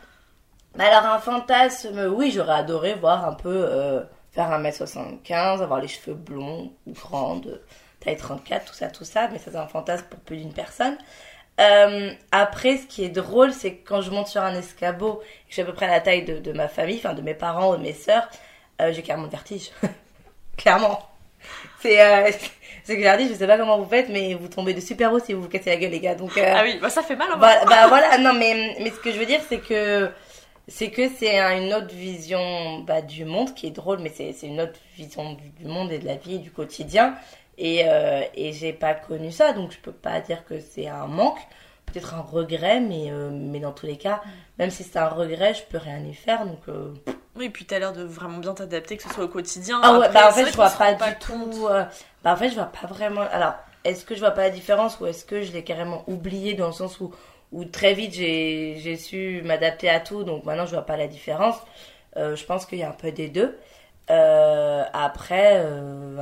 [0.76, 5.88] bah alors un fantasme, oui, j'aurais adoré voir un peu euh, faire 1m75, avoir les
[5.88, 7.62] cheveux blonds ou grandes,
[8.00, 10.98] taille 34, tout ça, tout ça, mais ça c'est un fantasme pour plus d'une personne.
[11.60, 15.54] Euh, après, ce qui est drôle, c'est que quand je monte sur un escabeau, je
[15.54, 17.72] suis à peu près à la taille de, de ma famille, enfin de mes parents
[17.72, 18.28] ou de mes sœurs,
[18.82, 19.70] euh, j'ai carrément le vertige.
[20.56, 21.00] Clairement.
[21.80, 22.30] C'est euh,
[22.84, 25.12] c'est que leur dis, je sais pas comment vous faites, mais vous tombez de super
[25.12, 26.14] haut si vous vous cassez la gueule, les gars.
[26.14, 27.28] Donc, euh, Ah oui, bah ça fait mal.
[27.32, 27.36] hein.
[27.38, 30.10] bah, bah voilà, non mais, mais ce que je veux dire c'est que
[30.68, 34.32] c'est que c'est un- une autre vision bah, du monde qui est drôle, mais c'est
[34.32, 37.14] c'est une autre vision du, du monde et de la vie et du quotidien.
[37.58, 41.06] Et, euh, et j'ai pas connu ça, donc je peux pas dire que c'est un
[41.06, 41.38] manque,
[41.86, 44.22] peut-être un regret, mais, euh, mais dans tous les cas,
[44.58, 46.44] même si c'est un regret, je peux rien y faire.
[46.46, 46.92] Donc, euh,
[47.36, 49.80] Oui, puis t'as l'air de vraiment bien t'adapter, que ce soit au quotidien.
[49.82, 51.66] ah ouais, Après, bah en fait, je vois pas du tout.
[51.70, 51.84] euh,
[52.24, 53.22] bah en fait, je vois pas vraiment.
[53.30, 56.54] Alors, est-ce que je vois pas la différence ou est-ce que je l'ai carrément oublié
[56.54, 57.14] dans le sens où,
[57.52, 61.56] où très vite j'ai su m'adapter à tout, donc maintenant je vois pas la différence.
[62.16, 63.56] Je pense qu'il y a un peu des deux.
[64.08, 65.56] Après,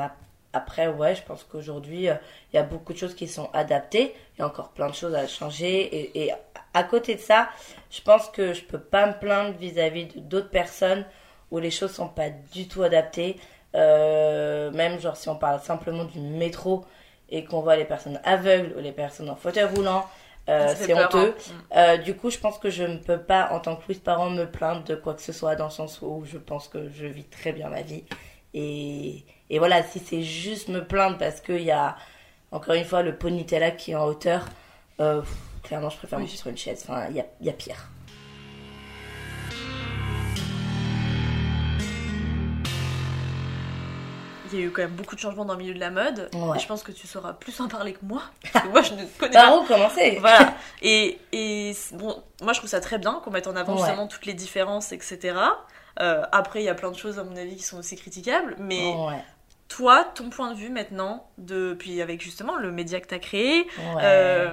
[0.00, 0.16] ap-
[0.54, 2.14] après, ouais, je pense qu'aujourd'hui, euh,
[2.52, 4.14] il y a beaucoup de choses qui sont adaptées.
[4.36, 5.80] Il y a encore plein de choses à changer.
[5.80, 6.32] Et, et
[6.72, 7.48] à côté de ça,
[7.90, 11.04] je pense que je peux pas me plaindre vis-à-vis d'autres personnes
[11.50, 13.36] où les choses sont pas du tout adaptées.
[13.74, 16.84] Euh, même genre si on parle simplement du métro
[17.28, 20.06] et qu'on voit les personnes aveugles ou les personnes en fauteuil roulant,
[20.48, 21.34] euh, c'est honteux.
[21.36, 21.64] hein.
[21.76, 24.30] Euh, du coup, je pense que je ne peux pas, en tant que Louise Parent,
[24.30, 27.06] me plaindre de quoi que ce soit, dans le sens où je pense que je
[27.06, 28.04] vis très bien ma vie.
[28.52, 31.96] Et, et voilà, si c'est juste me plaindre parce qu'il y a,
[32.52, 34.44] encore une fois, le Ponitella qui est en hauteur,
[35.00, 35.30] euh, pff,
[35.62, 36.28] clairement, je préfère Oui.
[36.28, 36.84] sur une chaise.
[36.88, 37.88] Enfin, il y a, y a pire.
[44.52, 46.28] Il y a eu quand même beaucoup de changements dans le milieu de la mode.
[46.34, 46.56] Ouais.
[46.56, 48.22] Et je pense que tu sauras plus en parler que moi.
[48.52, 49.58] Parce que moi, je ne connais Par pas.
[49.58, 50.54] où commencer Voilà.
[50.82, 53.78] Et, et bon, moi, je trouve ça très bien qu'on mette en avant Ouais.
[53.80, 55.34] justement toutes les différences, etc.
[56.00, 58.54] Euh, après, il y a plein de choses, à mon avis, qui sont aussi critiquables.
[58.60, 59.14] Mais Ouais,
[59.68, 63.60] toi, ton point de vue maintenant, depuis avec justement le média que tu as créé,
[63.62, 64.02] ouais.
[64.02, 64.50] euh,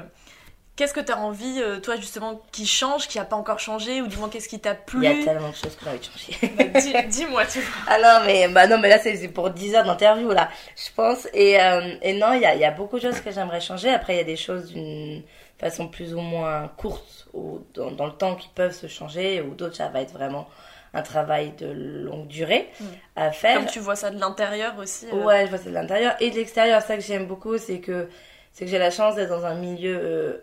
[0.75, 4.01] qu'est-ce que tu as envie, euh, toi, justement, qui change, qui n'a pas encore changé,
[4.01, 5.89] ou du moins, qu'est-ce qui t'a Il plu y a tellement de choses que j'ai
[5.89, 6.53] envie de changer.
[6.57, 7.97] Bah, dis- Dis-moi, tu vois.
[7.99, 11.27] Non, mais, bah non, mais là, c'est c'est pour 10 heures d'interview, là, je pense.
[11.33, 13.61] Et, euh, et non, il y a, il y a beaucoup de choses que j'aimerais
[13.61, 13.89] changer.
[13.89, 15.21] Après, il y a des choses d'une
[15.59, 19.53] façon plus ou moins courte ou dans, dans le temps qui peuvent se changer, ou
[19.53, 20.47] d'autres, ça va être vraiment
[20.93, 22.85] un travail de longue durée Mm.
[23.15, 23.57] à faire.
[23.57, 25.07] Comme tu vois ça de l'intérieur aussi.
[25.13, 26.81] euh, Ouais, je vois ça de l'intérieur et de l'extérieur.
[26.81, 28.09] Ça que j'aime beaucoup, c'est que
[28.51, 30.37] c'est que j'ai la chance d'être dans un milieu euh,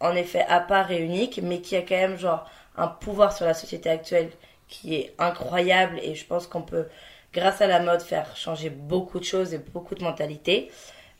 [0.00, 3.46] en effet à part et unique, mais qui a quand même genre un pouvoir sur
[3.46, 4.30] la société actuelle
[4.68, 6.86] qui est incroyable et je pense qu'on peut,
[7.32, 10.70] grâce à la mode, faire changer beaucoup de choses et beaucoup de mentalités.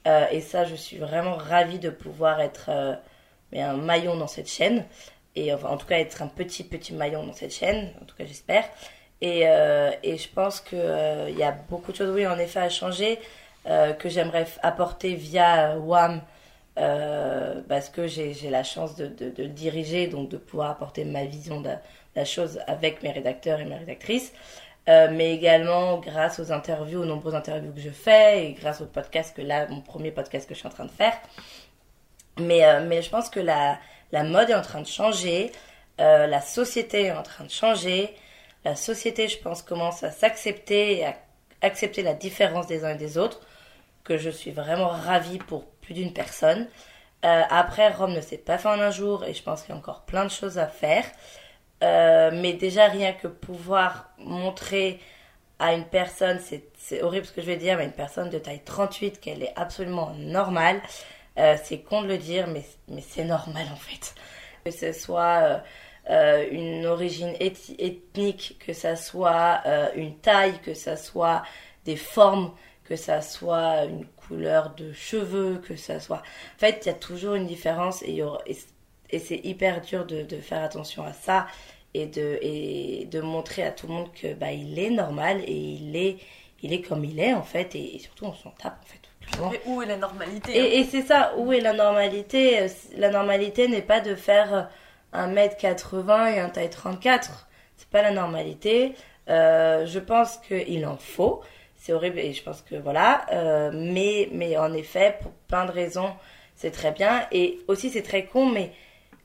[0.08, 2.70] Euh, et ça, je suis vraiment ravie de pouvoir être
[3.52, 4.84] mais un maillon dans cette chaîne.
[5.36, 7.92] Et enfin, en tout cas, être un petit, petit maillon dans cette chaîne.
[8.02, 8.64] En tout cas, j'espère.
[9.20, 10.78] Et, euh, et je pense qu'il
[11.28, 13.18] il y a beaucoup de choses, oui, en effet, à changer,
[13.66, 16.22] euh, que j'aimerais apporter via euh, WAM,
[16.78, 21.24] euh, parce que j'ai la chance de, de, le diriger, donc de pouvoir apporter ma
[21.24, 21.70] vision de,
[22.16, 24.32] la chose avec mes rédacteurs et mes rédactrices.
[24.88, 28.86] Euh, mais également grâce aux interviews, aux nombreuses interviews que je fais, et grâce au
[28.86, 31.14] podcast que là, mon premier podcast que je suis en train de faire.
[32.38, 33.78] Mais, euh, mais je pense que la,
[34.12, 35.52] la mode est en train de changer,
[36.00, 38.14] euh, la société est en train de changer,
[38.64, 41.14] la société, je pense, commence à s'accepter et à
[41.62, 43.40] accepter la différence des uns et des autres,
[44.04, 46.68] que je suis vraiment ravie pour plus d'une personne.
[47.24, 49.76] Euh, après, Rome ne s'est pas fait en un jour et je pense qu'il y
[49.76, 51.04] a encore plein de choses à faire.
[51.82, 55.00] Euh, mais déjà, rien que pouvoir montrer
[55.58, 56.38] à une personne,
[56.76, 59.52] c'est horrible ce que je vais dire, mais une personne de taille 38 qu'elle est
[59.56, 60.80] absolument normale,
[61.38, 64.14] euh, c'est con de le dire, mais, mais c'est normal en fait.
[64.64, 65.58] que ce soit euh,
[66.10, 69.62] euh, une origine eth- ethnique, que ça soit
[69.96, 71.42] une taille, que ça soit
[71.84, 72.52] des formes,
[72.84, 76.18] que ça soit une couleur de cheveux, que ça soit...
[76.18, 78.22] En fait, il y a toujours une différence et,
[79.18, 81.46] c'est hyper dur de, de faire attention à ça
[81.94, 85.52] et de, et de montrer à tout le monde que bah, il est normal et
[85.54, 86.18] il est,
[86.62, 89.05] il est comme il est en fait et, et surtout on s'en tape en fait.
[89.50, 93.10] Mais où est la normalité hein Et, c'est ça, où est la normalité Euh, La
[93.10, 94.70] normalité n'est pas de faire
[95.12, 97.48] 1m80 et un taille 34.
[97.76, 98.94] C'est pas la normalité.
[99.28, 101.42] Euh, je pense qu'il en faut.
[101.76, 103.26] C'est horrible et je pense que voilà.
[103.32, 106.12] Euh, mais, mais en effet, pour plein de raisons,
[106.54, 107.26] c'est très bien.
[107.32, 108.72] Et aussi, c'est très con, mais,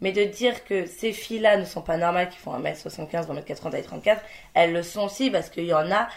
[0.02, 3.84] mais de dire que ces filles-là ne sont pas normales, qui font 1m75, 1m80, taille
[3.84, 4.22] 34,
[4.54, 6.08] elles le sont aussi parce qu'il y en a,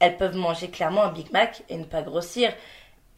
[0.00, 2.52] elles peuvent manger clairement un Big Mac et ne pas grossir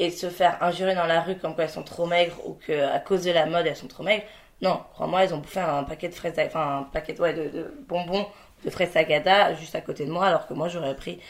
[0.01, 2.73] et se faire injurer dans la rue comme quoi elles sont trop maigres ou que
[2.91, 4.25] à cause de la mode elles sont trop maigres.
[4.63, 8.27] Non, crois-moi, elles ont bouffé un paquet de fraises, enfin un paquet de, bonbons
[8.65, 11.21] de fraises sagada juste à côté de moi, alors que moi j'aurais pris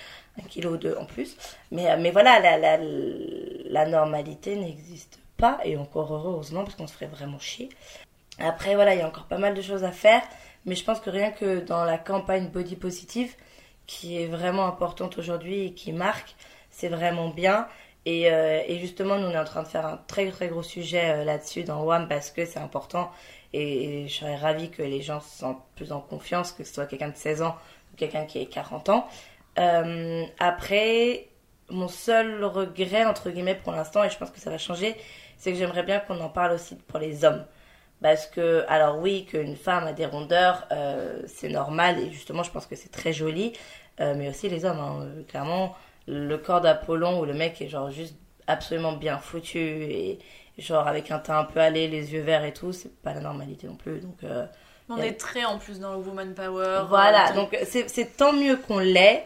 [0.41, 1.37] un kilo ou deux en plus.
[1.73, 6.95] Mais, euh, mais voilà, la, la normalité n'existe pas et encore heureusement parce qu'on se
[6.95, 7.71] ferait vraiment chier.
[8.39, 10.23] Après voilà, il y a encore pas mal de choses à faire,
[10.65, 13.35] mais je pense que rien que dans la campagne body positive
[13.89, 16.37] qui est vraiment importante aujourd'hui et qui marque,
[16.71, 17.67] c'est vraiment bien.
[18.07, 20.63] Et, euh, et justement, nous, on est en train de faire un très très gros
[20.63, 23.11] sujet euh, là-dessus dans WAM parce que c'est important.
[23.53, 26.73] Et, et je serais ravie que les gens se sentent plus en confiance, que ce
[26.73, 27.57] soit quelqu'un de 16 ans
[27.93, 29.09] ou quelqu'un qui ait 40 ans.
[29.59, 31.29] Euh, après,
[31.69, 34.97] mon seul regret, entre guillemets, pour l'instant, et je pense que ça va changer,
[35.37, 37.45] c'est que j'aimerais bien qu'on en parle aussi pour les hommes.
[38.03, 40.67] Parce que, alors oui, qu'une femme a des rondeurs,
[41.27, 43.53] c'est normal, et justement, je pense que c'est très joli,
[43.99, 45.77] mais aussi les hommes, hein, clairement,
[46.13, 50.19] le corps d'Apollon où le mec est genre juste absolument bien foutu et
[50.59, 53.21] genre avec un teint un peu allé, les yeux verts et tout, c'est pas la
[53.21, 54.01] normalité non plus.
[54.01, 54.45] Donc euh,
[54.89, 56.83] On a- est très en plus dans le woman power.
[56.89, 59.25] voilà, euh, donc c'est tant mieux qu'on l'ait.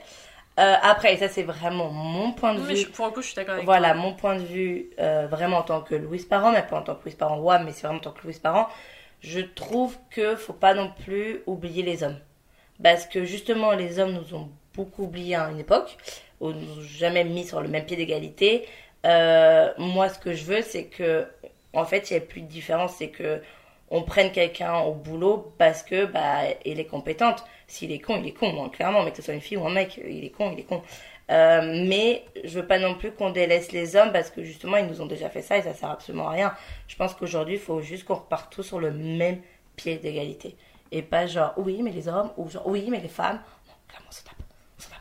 [0.60, 2.80] Euh, après, et ça c'est vraiment mon point de Non, mais vue.
[2.82, 4.00] je- pour le coup, je suis d'accord avec Voilà, toi.
[4.02, 6.94] mon point de vue, euh, vraiment en tant que Louise Parent, mais pas en tant
[6.94, 8.68] que Louise Parent WAM, mais c'est vraiment en tant que Louise Parent,
[9.20, 12.18] je trouve que faut pas non plus oublier les hommes.
[12.82, 15.96] Parce que justement, les hommes nous ont beaucoup oubliés à une époque,
[16.40, 18.66] ou nous jamais mis sur le même pied d'égalité.
[19.06, 21.26] Euh, moi, ce que je veux, c'est que,
[21.72, 23.40] en fait, il n'y a plus de différence, c'est que
[23.90, 27.44] on prenne quelqu'un au boulot parce que bah il est compétente.
[27.66, 29.66] S'il est con, il est con, hein, clairement, mais que ce soit une fille ou
[29.66, 30.82] un mec, il est con, il est con.
[31.30, 34.86] Euh, mais je veux pas non plus qu'on délaisse les hommes parce que justement ils
[34.86, 36.54] nous ont déjà fait ça et ça sert absolument à rien.
[36.86, 39.40] Je pense qu'aujourd'hui il faut juste qu'on reparte tous sur le même
[39.76, 40.56] pied d'égalité
[40.92, 43.40] et pas genre oui mais les hommes ou genre oui mais les femmes.
[43.66, 44.34] Non, clairement on se tape,
[44.78, 44.98] on se tape.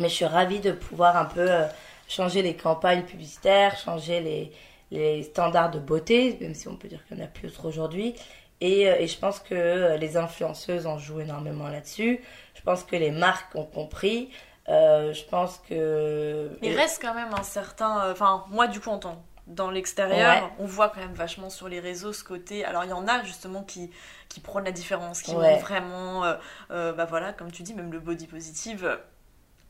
[0.00, 1.66] Mais je suis ravie de pouvoir un peu euh,
[2.08, 4.52] changer les campagnes publicitaires, changer les,
[4.90, 8.14] les standards de beauté, même si on peut dire qu'il n'y en a plus aujourd'hui.
[8.62, 12.20] Et, euh, et je pense que euh, les influenceuses en jouent énormément là-dessus.
[12.54, 14.30] Je pense que les marques ont compris.
[14.68, 16.50] Euh, je pense que.
[16.62, 18.10] Il reste quand même un certain.
[18.10, 20.48] Enfin, moi, du coup, en tant dans l'extérieur, Ouais.
[20.60, 22.64] on voit quand même vachement sur les réseaux ce côté.
[22.64, 23.90] Alors, il y en a justement qui,
[24.28, 25.54] qui prônent la différence, qui Ouais.
[25.54, 26.24] ont vraiment.
[26.24, 26.34] euh,
[26.70, 28.98] euh, bah voilà, comme tu dis, même le body positive.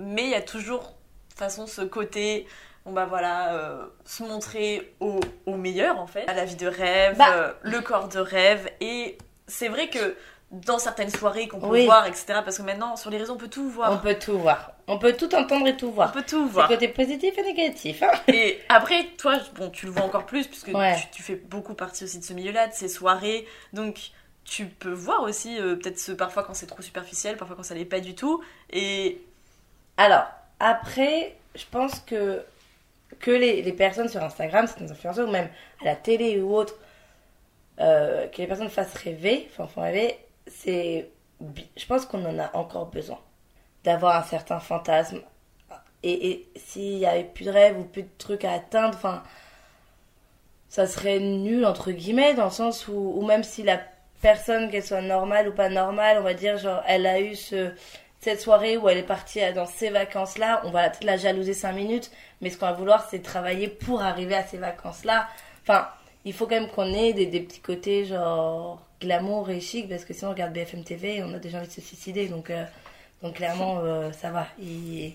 [0.00, 0.86] Mais il y a toujours, de
[1.30, 2.46] toute façon, ce côté.
[2.86, 6.66] Bon bah voilà, euh, se montrer au, au meilleur en fait, à la vie de
[6.66, 7.30] rêve, Bah.
[7.34, 8.70] euh, le corps de rêve.
[8.80, 10.16] Et c'est vrai que
[10.50, 11.84] dans certaines soirées qu'on peut Oui.
[11.84, 12.40] voir, etc.
[12.42, 13.92] Parce que maintenant, sur les réseaux, on peut tout voir.
[13.92, 14.72] On peut tout voir.
[14.88, 16.10] On peut tout entendre et tout On voir.
[16.10, 16.68] peut tout C'est voir.
[16.68, 18.02] côté positif et négatif.
[18.02, 20.96] Hein Et après, toi, bon, tu le vois encore plus, puisque Ouais.
[21.00, 23.46] tu, tu fais beaucoup partie aussi de ce milieu-là, de ces soirées.
[23.74, 24.10] Donc,
[24.44, 27.84] tu peux voir aussi, euh, peut-être parfois quand c'est trop superficiel, parfois quand ça l'est
[27.84, 28.42] pas du tout.
[28.72, 29.20] Et
[30.00, 30.24] Alors,
[30.60, 32.42] après, je pense que,
[33.18, 35.50] que les, personnes sur Instagram, certains influenceurs, ou même
[35.82, 36.74] à la télé ou autre,
[37.80, 41.10] euh, que les personnes fassent rêver, enfin, font rêver, c'est.
[41.76, 43.18] Je pense qu'on en a encore besoin.
[43.84, 45.20] D'avoir un certain fantasme.
[46.02, 49.22] Et, s'il y avait plus de rêve ou plus de trucs à atteindre, enfin.
[50.70, 53.82] Ça serait nul, entre guillemets, dans le sens où, même si la
[54.22, 57.72] personne, qu'elle soit normale ou pas normale, on va dire, genre, elle a eu ce,
[58.20, 62.10] cette soirée où elle est partie dans ces vacances-là, on va la jalouser 5 minutes,
[62.40, 65.28] mais ce qu'on va vouloir, c'est travailler pour arriver à ces vacances-là.
[65.62, 65.88] Enfin,
[66.24, 70.12] il faut quand même qu'on ait des, petits côtés genre glamour et chic, parce que
[70.12, 72.64] sinon on regarde BFM TV on a déjà envie de se suicider, donc, euh,
[73.22, 74.46] donc clairement, euh, ça va.
[74.62, 75.14] Et,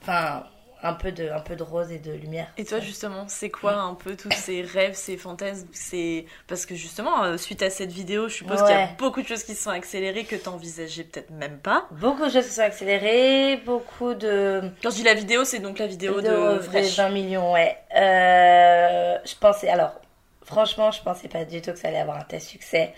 [0.00, 0.44] enfin,
[0.82, 2.48] un peu, de, un peu de rose et de lumière.
[2.56, 6.74] Et toi, justement, c'est quoi un peu tous ces rêves, ces fantasmes c'est Parce que
[6.74, 9.54] justement, euh, suite à cette vidéo, je suppose qu'il y a beaucoup de choses qui
[9.54, 11.86] se sont accélérées que t'envisageais peut-être même pas.
[11.92, 14.62] Beaucoup de choses se sont accélérées, beaucoup de...
[14.82, 16.96] Quand je dis la vidéo, c'est donc la vidéo de de Fresh.
[16.96, 17.78] 20 millions, ouais.
[17.96, 20.00] Euh, je pensais, alors,
[20.44, 22.92] franchement, je pensais pas du tout que ça allait avoir un tel succès.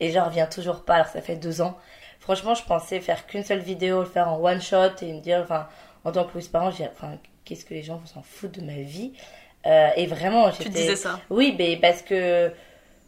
[0.00, 1.76] Et j'en reviens toujours pas, alors ça fait deux ans.
[2.20, 5.40] Franchement, je pensais faire qu'une seule vidéo, le faire en one shot et me dire,
[5.42, 5.68] enfin,
[6.04, 8.64] en tant que Louis Parent, j'ai, enfin, qu'est-ce que les gens vont s'en foutre de
[8.66, 9.12] ma vie?
[9.66, 10.64] Euh, Et vraiment, j'étais.
[10.64, 11.20] Tu disais ça.
[11.30, 12.52] Oui, mais parce que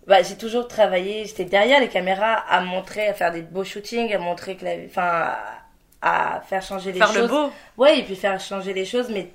[0.06, 4.12] bah, j'ai toujours travaillé, j'étais derrière les caméras à montrer, à faire des beaux shootings,
[4.14, 5.34] à montrer que la, enfin,
[6.00, 7.22] à, faire changer les Faire choses.
[7.22, 7.50] le beau.
[7.76, 9.30] Ouais, et puis faire changer les choses, mais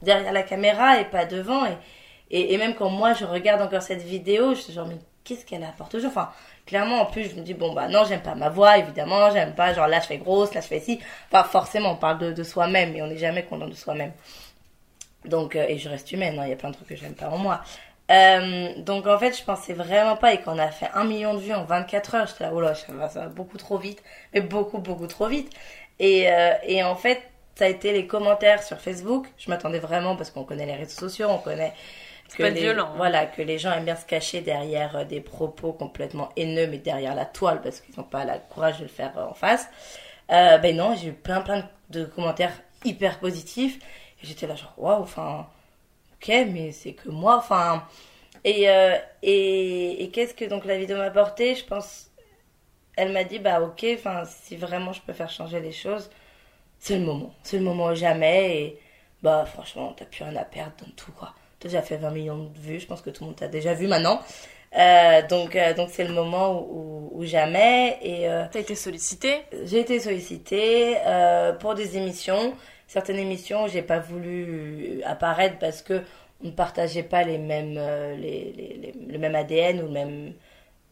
[0.00, 1.66] derrière la caméra et pas devant.
[1.66, 1.76] Et,
[2.30, 5.44] et, et même quand moi je regarde encore cette vidéo, je suis genre, mais qu'est-ce
[5.44, 6.08] qu'elle apporte gens?
[6.08, 6.30] Enfin,
[6.66, 9.54] clairement, en plus, je me dis, bon, bah non, j'aime pas ma voix, évidemment, j'aime
[9.54, 11.00] pas, genre là je fais grosse, là je fais ci.
[11.30, 14.12] Enfin, forcément, on parle de, de soi-même, et on n'est jamais content de soi-même.
[15.24, 17.14] Donc, euh, et je reste humaine, hein, il y a plein de trucs que j'aime
[17.14, 17.62] pas en moi.
[18.10, 21.34] Euh, donc en fait, je pensais vraiment pas, et quand on a fait un million
[21.34, 23.78] de vues en 24 heures, j'étais là, oh là, ça va, ça va beaucoup trop
[23.78, 24.02] vite,
[24.34, 25.50] mais beaucoup, beaucoup trop vite.
[25.98, 27.22] Et, euh, et en fait,
[27.54, 29.26] ça a été les commentaires sur Facebook.
[29.38, 31.72] Je m'attendais vraiment parce qu'on connaît les réseaux sociaux, on connaît
[32.34, 32.94] que pas les, violent, hein.
[32.96, 36.78] voilà, que les gens aiment bien se cacher derrière euh, des propos complètement haineux, mais
[36.78, 39.68] derrière la toile parce qu'ils n'ont pas le courage de le faire euh, en face.
[40.30, 42.52] Euh, ben non, j'ai eu plein plein de commentaires
[42.84, 43.78] hyper positifs.
[44.22, 45.48] Et j'étais là genre waouh, enfin
[46.16, 47.84] ok, mais c'est que moi, enfin
[48.44, 51.54] et euh, et, et qu'est-ce que donc la vidéo m'a apporté?
[51.54, 52.10] Je pense,
[52.96, 56.10] elle m'a dit bah ok, enfin si vraiment je peux faire changer les choses,
[56.78, 58.80] c'est le moment, c'est le moment jamais et
[59.22, 61.34] bah franchement t'as plus rien à perdre dans tout quoi.
[61.62, 63.86] Déjà fait 20 millions de vues, je pense que tout le monde t'a déjà vu
[63.86, 64.20] maintenant.
[64.76, 67.98] Euh, donc euh, donc c'est le moment où, où, où jamais.
[68.02, 69.42] Et euh, T'as été sollicité.
[69.64, 70.96] j'ai été sollicitée
[71.60, 72.54] pour des émissions,
[72.86, 76.02] certaines émissions où j'ai pas voulu apparaître parce que
[76.42, 77.74] on ne partageait pas les mêmes
[78.18, 80.32] les, les, les- le même ADN ou le même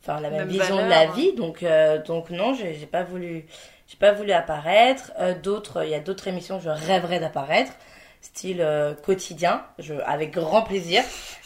[0.03, 1.33] enfin la même, Même vision de la vie.
[1.35, 1.65] Donc
[2.07, 3.47] donc non j'ai j'ai pas voulu
[3.89, 5.11] j'ai pas voulu apparaître.
[5.43, 7.73] D'autres il y a d'autres émissions que je rêverais d'apparaître
[8.21, 11.03] style euh, quotidien je avec grand plaisir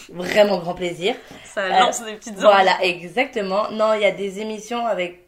[0.09, 3.71] vraiment grand plaisir Ça Euh, lance des petites voilà, exactement.
[3.71, 5.27] Non, il y a des émissions avec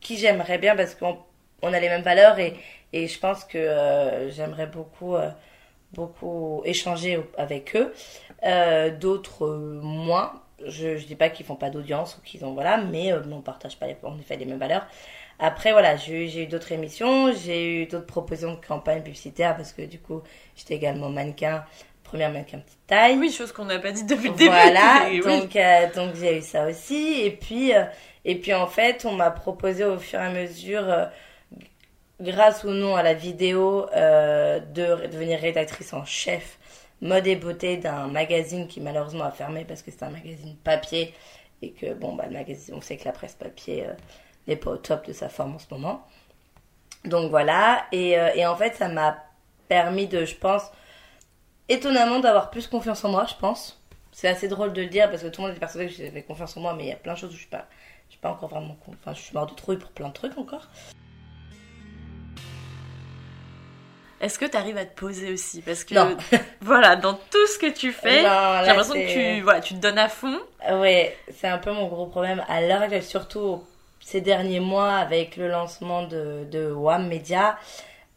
[0.00, 1.18] qui j'aimerais bien parce qu'on
[1.62, 2.54] on a les mêmes valeurs et,
[2.92, 5.16] et je pense que euh, j'aimerais beaucoup,
[5.92, 7.92] beaucoup échanger avec eux.
[8.98, 9.48] D'autres
[9.82, 10.32] moins.
[10.64, 13.78] Je, je dis pas qu'ils font pas d'audience ou qu'ils ont voilà, mais on partage
[13.78, 14.86] pas les- en effet les mêmes valeurs.
[15.38, 19.82] Après voilà, j'ai eu- d'autres émissions, j'ai eu d'autres propositions de campagne publicitaire parce que
[19.82, 20.22] du coup
[20.56, 21.64] j'étais également mannequin,
[22.02, 23.16] première mannequin petite taille.
[23.18, 24.50] Oui, chose qu'on n'a pas dit depuis le début.
[24.50, 25.20] Voilà, oui.
[25.20, 27.84] donc euh, donc j'ai eu ça aussi et puis euh,
[28.24, 31.04] et puis en fait on m'a proposé au fur et à mesure euh,
[32.20, 36.58] grâce ou non à la vidéo de devenir rédactrice en chef
[37.00, 41.14] mode et beauté d'un magazine qui malheureusement a fermé parce que c'est un magazine papier
[41.62, 43.84] et que bon bah le magazine on sait que la presse papier
[44.48, 46.06] n'est pas au top de sa forme en ce moment.
[47.04, 49.16] Donc voilà et euh, et en fait ça m'a
[49.68, 50.72] permis de je pense
[51.68, 53.80] étonnamment d'avoir plus confiance en moi, je pense.
[54.10, 56.22] C'est assez drôle de le dire parce que tout le monde est persuadé que j'avais
[56.22, 57.66] confiance en moi, mais il y a plein de choses où je suis pas,
[58.08, 60.36] je suis pas encore vraiment, enfin, je suis mort de trouille pour plein de trucs
[60.38, 60.66] encore.
[64.20, 65.62] Est-ce que t'arrives à te poser aussi?
[65.62, 66.16] Parce que, Non.
[66.60, 69.98] voilà, dans tout ce que tu fais, j'ai l'impression que tu, voilà, tu te donnes
[69.98, 70.36] à fond.
[70.68, 73.62] Ouais, c'est un peu mon gros problème à l'heure actuelle, surtout
[74.10, 77.58] ces derniers mois avec le lancement de, de WAM Media,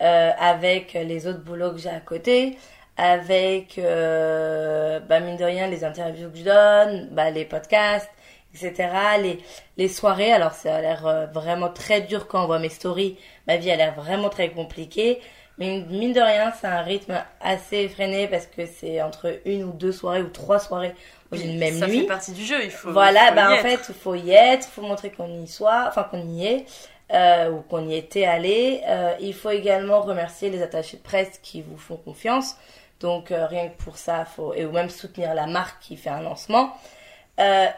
[0.01, 2.57] euh, avec les autres boulots que j'ai à côté,
[2.95, 8.09] avec, euh, bah, mine de rien, les interviews que je donne, bah, les podcasts,
[8.55, 8.87] etc.
[9.21, 9.39] Les,
[9.75, 13.17] les soirées, alors ça a l'air euh, vraiment très dur quand on voit mes stories,
[13.45, 15.19] ma vie a l'air vraiment très compliquée.
[15.57, 19.71] Mais mine de rien, c'est un rythme assez effréné parce que c'est entre une ou
[19.73, 20.95] deux soirées ou trois soirées
[21.31, 22.01] dans une même ça nuit.
[22.01, 22.91] fait partie du jeu, il faut.
[22.91, 23.61] Voilà, faut bah en être.
[23.61, 26.65] fait, il faut y être, il faut montrer qu'on y soit, enfin qu'on y est,
[27.13, 28.81] euh, ou qu'on y était allé.
[28.87, 32.55] Euh, il faut également remercier les attachés de presse qui vous font confiance.
[32.99, 36.09] Donc euh, rien que pour ça, faut et ou même soutenir la marque qui fait
[36.09, 36.73] un lancement.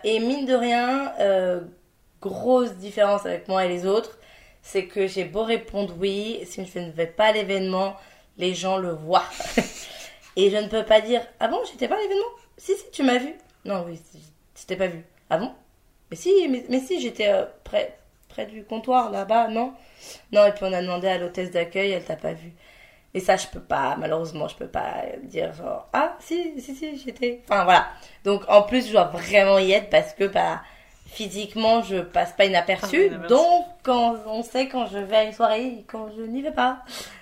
[0.03, 1.13] Et mine de rien,
[2.19, 4.17] grosse différence avec moi et les autres,
[4.63, 7.95] c'est que j'ai beau répondre oui, si je ne vais pas à l'événement,
[8.37, 9.29] les gens le voient.
[10.35, 12.25] et je ne peux pas dire ah bon, j'étais pas à l'événement?
[12.57, 13.35] Si si, tu m'as vu.
[13.65, 13.99] Non oui,
[14.59, 15.03] je t'ai pas vu.
[15.29, 15.53] Ah bon?
[16.09, 17.97] Mais si, mais, mais si, j'étais euh, près,
[18.29, 19.73] près du comptoir là-bas, non?
[20.31, 22.53] Non, et puis on a demandé à l'hôtesse d'accueil, elle t'a pas vu.
[23.13, 26.97] Et ça, je peux pas, malheureusement, je peux pas dire genre, ah, si, si, si,
[26.97, 27.41] j'étais.
[27.45, 27.87] Enfin, voilà.
[28.23, 30.61] Donc, en plus, je dois vraiment y être parce que, bah,
[31.13, 33.11] physiquement, je passe pas inaperçu.
[33.11, 36.41] Ah, donc, quand on sait quand je vais à une soirée et quand je n'y
[36.41, 36.79] vais pas.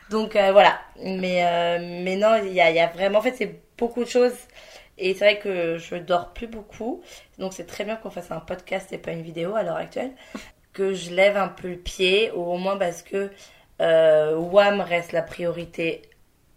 [0.10, 0.80] Donc, euh, voilà.
[1.04, 4.04] Mais, euh, mais non, il y a, il y a vraiment, en fait, c'est beaucoup
[4.04, 4.36] de choses.
[4.98, 7.02] Et c'est vrai que je dors plus beaucoup.
[7.38, 10.12] Donc, c'est très bien qu'on fasse un podcast et pas une vidéo à l'heure actuelle.
[10.74, 13.30] Que je lève un peu le pied, ou au moins parce que
[13.82, 16.04] euh, WAM reste la priorité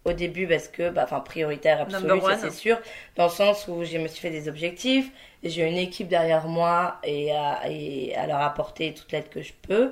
[0.05, 2.79] au début parce que, bah, enfin, prioritaire absolu, Number ça c'est sûr,
[3.15, 5.09] dans le sens où je me suis fait des objectifs,
[5.43, 9.53] j'ai une équipe derrière moi et à, et à leur apporter toute l'aide que je
[9.67, 9.91] peux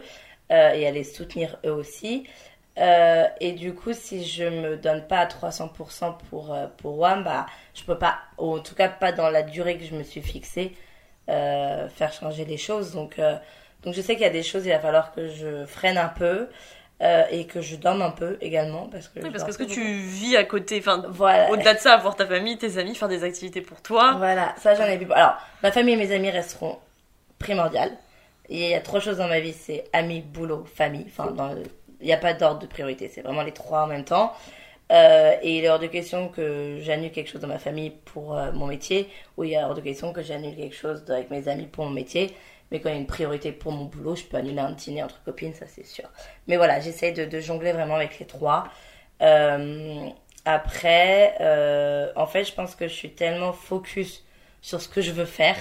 [0.51, 2.25] euh, et à les soutenir eux aussi.
[2.79, 7.23] Euh, et du coup, si je me donne pas à 300% pour, euh, pour WAM,
[7.23, 7.45] bah,
[7.75, 10.21] je peux pas, ou en tout cas pas dans la durée que je me suis
[10.21, 10.73] fixée,
[11.29, 12.93] euh, faire changer les choses.
[12.93, 13.35] Donc, euh,
[13.83, 16.07] donc je sais qu'il y a des choses, il va falloir que je freine un
[16.09, 16.49] peu
[17.03, 18.87] euh, et que je dorme un peu également.
[18.87, 21.51] Parce que, Oui, parce que que tu vis à côté, enfin, Voilà.
[21.51, 24.15] au-delà de ça, avoir ta famille, tes amis, faire des activités pour toi.
[24.17, 25.05] Voilà, ça j'en ai vu.
[25.11, 26.77] Alors, ma famille et mes amis resteront
[27.39, 27.91] primordiales.
[28.49, 31.05] Il y a trois choses dans ma vie, c'est amis, boulot, famille.
[31.07, 31.63] Enfin, dans le-
[32.01, 34.33] il n'y a pas d'ordre de priorité, c'est vraiment les trois en même temps.
[34.91, 38.37] Euh, et il est hors de question que j'annule quelque chose dans ma famille pour
[38.37, 41.47] euh, mon métier, ou il est hors de question que j'annule quelque chose avec mes
[41.47, 42.35] amis pour mon métier.
[42.71, 45.03] Mais quand il y a une priorité pour mon boulot, je peux annuler un dîner
[45.03, 46.05] entre copines, ça c'est sûr.
[46.47, 48.65] Mais voilà, j'essaye de, jongler vraiment avec les trois.
[49.21, 50.09] Euh,
[50.45, 54.23] après, euh, en fait, je pense que je suis tellement focus
[54.61, 55.57] sur ce que je veux faire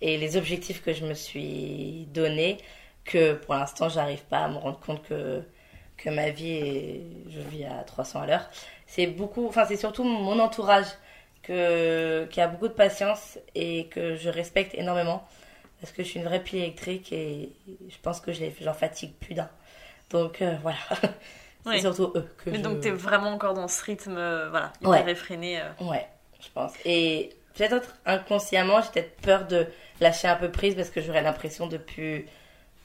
[0.00, 2.58] et les objectifs que je me suis donné
[3.04, 5.42] que pour l'instant, j'arrive pas à me rendre compte que,
[5.96, 8.50] que ma vie est, je vis à 300 à l'heure.
[8.86, 10.86] C'est beaucoup, enfin, c'est surtout mon entourage
[11.42, 15.26] que, qui a beaucoup de patience et que je respecte énormément
[15.80, 17.50] parce que je suis une vraie pile électrique et
[17.88, 19.48] je pense que j'en fatigue plus d'un.
[20.10, 20.78] Donc euh, voilà.
[21.64, 22.62] C'est surtout eux que Mais je...
[22.62, 25.10] donc t'es vraiment encore dans ce rythme, euh, voilà, hyper Ouais.
[25.10, 25.60] effréné.
[25.60, 25.84] euh.
[25.84, 26.06] Ouais,
[26.40, 26.72] je pense.
[26.84, 29.66] Et peut-être inconsciemment, j'ai peut-être peur de
[30.00, 32.26] lâcher un peu prise parce que j'aurais l'impression de plus,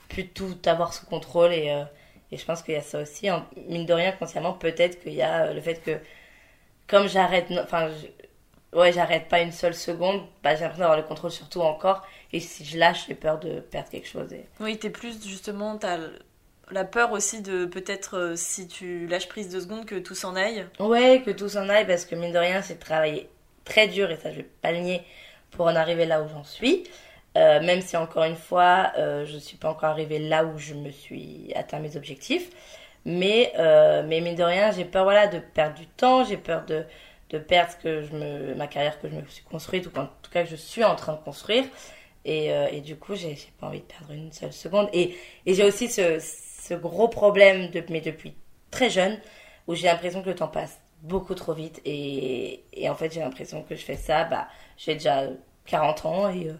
[0.10, 1.54] plus tout avoir sous contrôle.
[1.54, 1.84] Et, euh,
[2.32, 3.30] et je pense qu'il y a ça aussi.
[3.30, 6.00] En- mine de rien, consciemment, peut-être qu'il y a le fait que,
[6.88, 7.88] comme j'arrête, enfin,
[8.74, 12.06] ouais, j'arrête pas une seule seconde, bah, j'ai l'impression d'avoir le contrôle sur tout encore.
[12.34, 14.32] Et si je lâche, j'ai peur de perdre quelque chose.
[14.34, 14.46] Et...
[14.60, 15.98] Oui, t'es plus justement, t'as
[16.70, 20.36] la peur aussi de peut-être euh, si tu lâches prise deux secondes que tout s'en
[20.36, 20.66] aille.
[20.80, 23.30] Ouais, que tout s'en aille parce que mine de rien, j'ai travaillé
[23.66, 25.02] très dur et ça, je vais pas le nier
[25.52, 26.84] pour en arriver là où j'en suis.
[27.38, 30.74] Euh, même si encore une fois, euh, je suis pas encore arrivée là où je
[30.74, 32.50] me suis atteint mes objectifs.
[33.04, 36.86] Mais, mais mine de rien, j'ai peur voilà, de perdre du temps, j'ai peur de,
[37.32, 40.32] de perdre que je me, ma carrière que je me suis construite ou qu'en tout
[40.32, 41.66] cas que je suis en train de construire.
[42.26, 44.90] Et, euh, et du coup, j'ai pas envie de perdre une seule seconde.
[44.94, 45.16] Et,
[45.46, 48.36] et j'ai aussi ce, ce gros problème, de, mais depuis
[48.70, 49.20] très jeune,
[49.68, 51.82] où j'ai l'impression que le temps passe beaucoup trop vite.
[51.86, 55.28] Et, et en fait, j'ai l'impression que je fais ça, bah, j'ai déjà
[55.66, 56.54] 40 ans et, euh,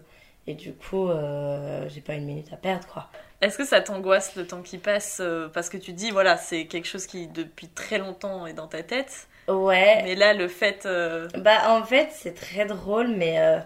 [0.46, 3.08] et du coup, euh, j'ai pas une minute à perdre, quoi.
[3.40, 6.66] Est-ce que ça t'angoisse le temps qui passe euh, Parce que tu dis, voilà, c'est
[6.66, 9.28] quelque chose qui depuis très longtemps est dans ta tête.
[9.48, 10.02] Ouais.
[10.04, 10.86] Mais là, le fait.
[10.86, 13.38] euh, Bah, en fait, c'est très drôle, mais.
[13.38, 13.58] euh,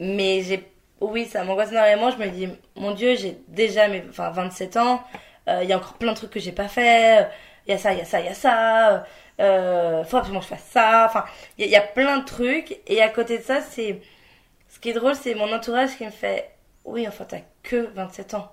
[0.00, 0.64] mais j'ai.
[1.00, 2.10] Oui, ça m'angoisse énormément.
[2.10, 5.02] Je me dis, mon Dieu, j'ai déjà mes, enfin, 27 ans.
[5.48, 7.28] euh, Il y a encore plein de trucs que j'ai pas fait.
[7.66, 9.04] Il y a ça, il y a ça, il y a ça.
[9.38, 11.06] Faut absolument que je fasse ça.
[11.08, 11.24] Enfin,
[11.58, 12.78] il y, a- il y a plein de trucs.
[12.86, 14.00] Et à côté de ça, c'est.
[14.68, 16.50] Ce qui est drôle, c'est mon entourage qui me fait
[16.84, 18.52] Oui, enfin, t'as que 27 ans.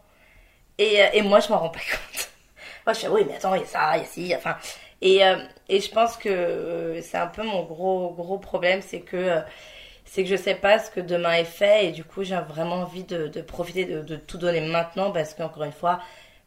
[0.78, 2.30] Et, et moi, je m'en rends pas compte.
[2.88, 4.36] Moi, je fais Oui, mais attends, il y a ça, il y a ci.
[4.36, 4.58] Enfin.
[5.02, 5.38] Et, euh,
[5.68, 9.42] et je pense que euh, c'est un peu mon gros, gros problème, c'est que, euh,
[10.06, 12.76] c'est que je sais pas ce que demain est fait et du coup j'ai vraiment
[12.76, 16.02] envie de, profiter de, tout donner maintenant parce qu'encore une fois,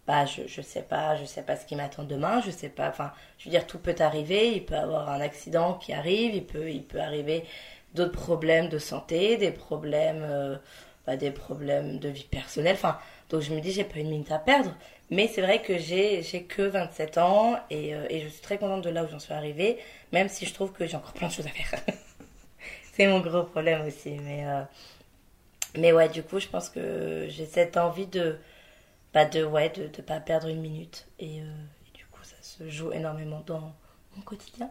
[0.07, 2.88] bah je, je sais pas, je sais pas ce qui m'attend demain, je sais pas,
[2.88, 6.35] enfin je veux dire tout peut arriver, il peut y avoir un accident qui arrive,
[6.35, 7.45] il peut, il peut arriver
[7.95, 10.59] d'autres problèmes de santé, des problèmes,
[11.07, 12.99] bah, des problèmes de vie personnelle, enfin
[13.31, 14.71] donc je me dis j'ai pas une minute à perdre.
[15.11, 18.83] Mais c'est vrai que j'ai que 27 ans et, euh, et je suis très contente
[18.83, 19.79] de là où j'en suis arrivée,
[20.12, 21.79] même si je trouve que j'ai encore plein de choses à faire.
[22.95, 24.11] c'est mon gros problème aussi.
[24.23, 24.62] Mais, euh,
[25.77, 28.38] mais ouais, du coup, je pense que j'ai cette envie de
[29.12, 31.07] bah de ouais de ne pas perdre une minute.
[31.19, 31.45] Et, euh,
[31.88, 33.75] et du coup, ça se joue énormément dans
[34.17, 34.71] mon quotidien.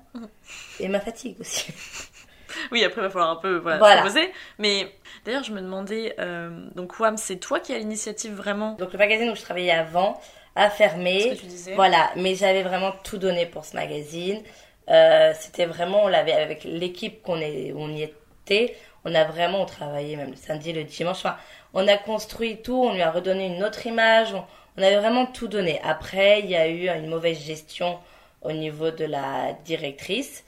[0.80, 1.72] Et ma fatigue aussi.
[2.72, 3.98] Oui, après, il va falloir un peu voilà, Voilà.
[4.02, 4.32] se poser.
[4.60, 4.88] Mais
[5.26, 8.74] d'ailleurs, je me demandais, euh, donc WAM, c'est toi qui as l'initiative vraiment?
[8.74, 10.20] Donc le magazine où je travaillais avant
[10.56, 11.30] a Ce fermé.
[11.32, 11.74] que tu disais.
[11.76, 14.42] Voilà, mais j'avais vraiment tout donné pour ce magazine.
[14.90, 18.76] Euh, C'était vraiment, on l'avait avec l'équipe qu'on est, on y était.
[19.06, 21.18] On a vraiment, on travaillait même le samedi, le dimanche.
[21.18, 21.38] Enfin,
[21.74, 24.34] on a construit tout, on lui a redonné une autre image.
[24.34, 24.44] On,
[24.78, 25.80] on avait vraiment tout donné.
[25.84, 27.98] Après, il y a eu une mauvaise gestion
[28.42, 30.44] au niveau de la directrice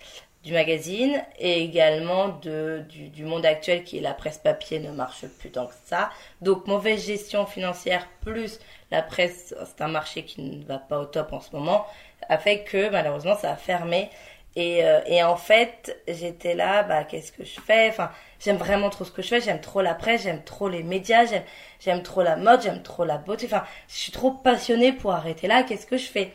[0.46, 5.26] du magazine et également de, du, monde actuel qui est la presse papier ne marche
[5.40, 6.12] plus tant que ça.
[6.42, 8.60] Donc mauvaise gestion financière plus
[8.92, 11.88] la presse, c'est un marché qui ne va pas au top en ce moment,
[12.30, 14.12] a fait que malheureusement ça a fermé.
[14.56, 17.90] Et, euh, et en fait, j'étais là, bah qu'est-ce que je fais?
[17.90, 20.84] Enfin, j'aime vraiment trop ce que je fais, j'aime trop la presse, j'aime trop les
[20.84, 21.44] médias, j'aime
[21.82, 23.48] j'aime trop la mode, j'aime trop la beauté.
[23.48, 26.32] Enfin, je suis trop passionnée pour arrêter là, qu'est-ce que je fais?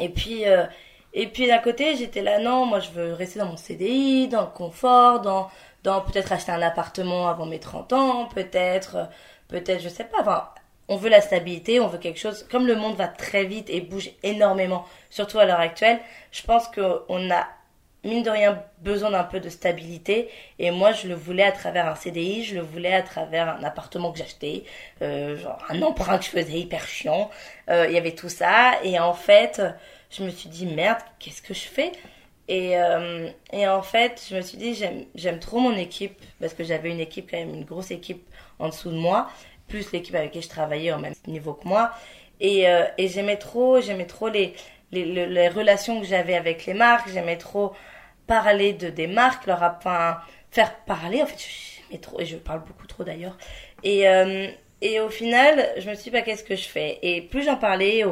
[0.00, 0.66] Et puis euh,
[1.12, 4.42] Et puis d'un côté, j'étais là, non, moi je veux rester dans mon CDI, dans
[4.42, 5.50] le confort, dans,
[5.82, 9.08] dans peut-être acheter un appartement avant mes 30 ans, peut-être,
[9.48, 10.18] peut-être, je sais pas.
[10.20, 10.48] Enfin,
[10.88, 12.46] on veut la stabilité, on veut quelque chose.
[12.50, 16.00] Comme le monde va très vite et bouge énormément, surtout à l'heure actuelle,
[16.32, 17.48] je pense qu'on a
[18.04, 21.86] mine de rien besoin d'un peu de stabilité et moi je le voulais à travers
[21.86, 24.64] un CDI je le voulais à travers un appartement que j'achetais
[25.02, 27.30] euh, genre un emprunt que je faisais hyper chiant
[27.68, 29.60] euh, il y avait tout ça et en fait
[30.10, 31.92] je me suis dit merde qu'est-ce que je fais?
[32.48, 34.74] Et, euh, et en fait je me suis dit
[35.14, 38.68] j'aime trop mon équipe parce que j'avais une équipe quand même une grosse équipe en
[38.68, 39.28] dessous de moi
[39.68, 41.92] plus l'équipe avec qui je travaillais au même niveau que moi
[42.40, 44.54] et, euh, et j'aimais trop j'aimais trop les
[44.92, 47.72] les, les, relations que j'avais avec les marques j'aimais trop
[48.30, 49.58] parler de des marques, leur
[50.52, 51.20] faire parler.
[51.20, 51.44] En fait,
[51.90, 53.36] je, trop, et je parle beaucoup trop d'ailleurs.
[53.82, 54.46] Et, euh,
[54.80, 57.00] et au final, je me suis dit, bah, qu'est-ce que je fais?
[57.02, 58.04] Et plus j'en parlais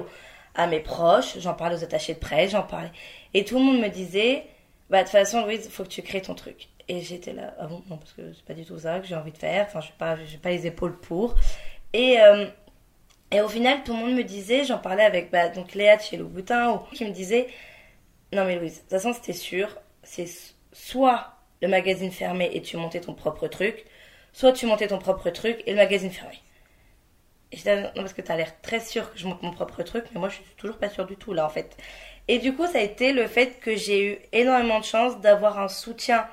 [0.59, 2.91] à mes proches, j'en parlais aux attachés de presse, j'en parlais.
[3.33, 4.45] Et tout le monde me disait,
[4.91, 6.69] bah, de toute façon, Louise, faut que tu crées ton truc.
[6.89, 9.15] Et j'étais là, ah bon, non, parce que c'est pas du tout ça que j'ai
[9.15, 9.67] envie de faire.
[9.69, 11.37] Enfin, je n'ai pas, pas les épaules pour.
[11.93, 12.47] Et, euh,
[13.31, 16.03] et au final, tout le monde me disait, j'en parlais avec bah, donc Léa de
[16.03, 17.47] chez Louboutin, ou qui me disait,
[18.33, 19.69] non mais Louise, de toute façon, c'était sûr,
[20.03, 20.27] c'est
[20.73, 23.85] soit le magazine fermé et tu montais ton propre truc,
[24.33, 26.41] soit tu montais ton propre truc et le magazine fermé.
[27.53, 29.83] Et je non, parce que tu as l'air très sûr que je monte mon propre
[29.83, 31.77] truc, mais moi je suis toujours pas sûre du tout là en fait.
[32.29, 35.59] Et du coup, ça a été le fait que j'ai eu énormément de chance d'avoir
[35.59, 36.27] un soutien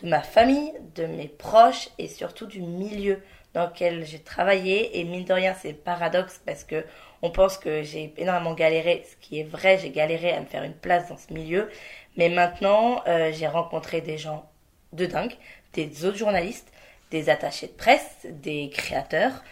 [0.00, 3.20] de ma famille, de mes proches et surtout du milieu
[3.52, 5.00] dans lequel j'ai travaillé.
[5.00, 6.84] Et mine de rien, c'est paradoxe parce que
[7.22, 10.62] on pense que j'ai énormément galéré, ce qui est vrai, j'ai galéré à me faire
[10.62, 11.68] une place dans ce milieu.
[12.16, 14.48] Mais maintenant, euh, j'ai rencontré des gens
[14.92, 15.34] de dingue,
[15.74, 16.72] des autres journalistes,
[17.10, 19.42] des attachés de presse, des créateurs,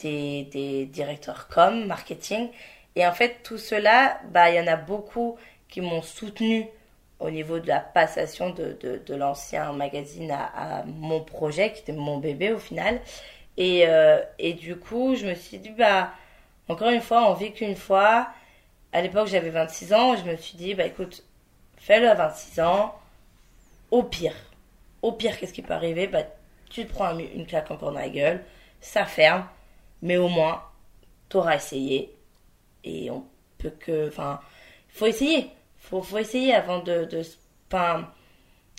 [0.00, 2.48] des, directeurs com, marketing.
[2.94, 5.36] Et en fait, tout cela, bah, il y en a beaucoup
[5.68, 6.66] qui m'ont soutenu
[7.18, 11.92] au niveau de la passation de, de, l'ancien magazine à, à, mon projet, qui était
[11.92, 13.00] mon bébé au final.
[13.56, 16.12] Et, euh, et du coup, je me suis dit, bah,
[16.68, 18.28] encore une fois, on vit qu'une fois.
[18.92, 21.24] À l'époque, j'avais 26 ans, je me suis dit, bah écoute,
[21.78, 22.94] fais-le à 26 ans.
[23.90, 24.34] Au pire,
[25.02, 26.06] au pire, qu'est-ce qui peut arriver?
[26.06, 26.22] Bah,
[26.70, 28.44] tu te prends une claque encore dans la gueule,
[28.80, 29.46] ça ferme,
[30.06, 30.62] mais au moins,
[31.28, 32.16] t'auras essayé.
[32.84, 33.24] Et on
[33.58, 34.08] peut que.
[34.08, 34.40] Enfin,
[34.88, 35.50] il faut essayer.
[35.78, 37.04] Faut, faut essayer avant de.
[37.04, 37.22] de
[37.68, 38.08] enfin,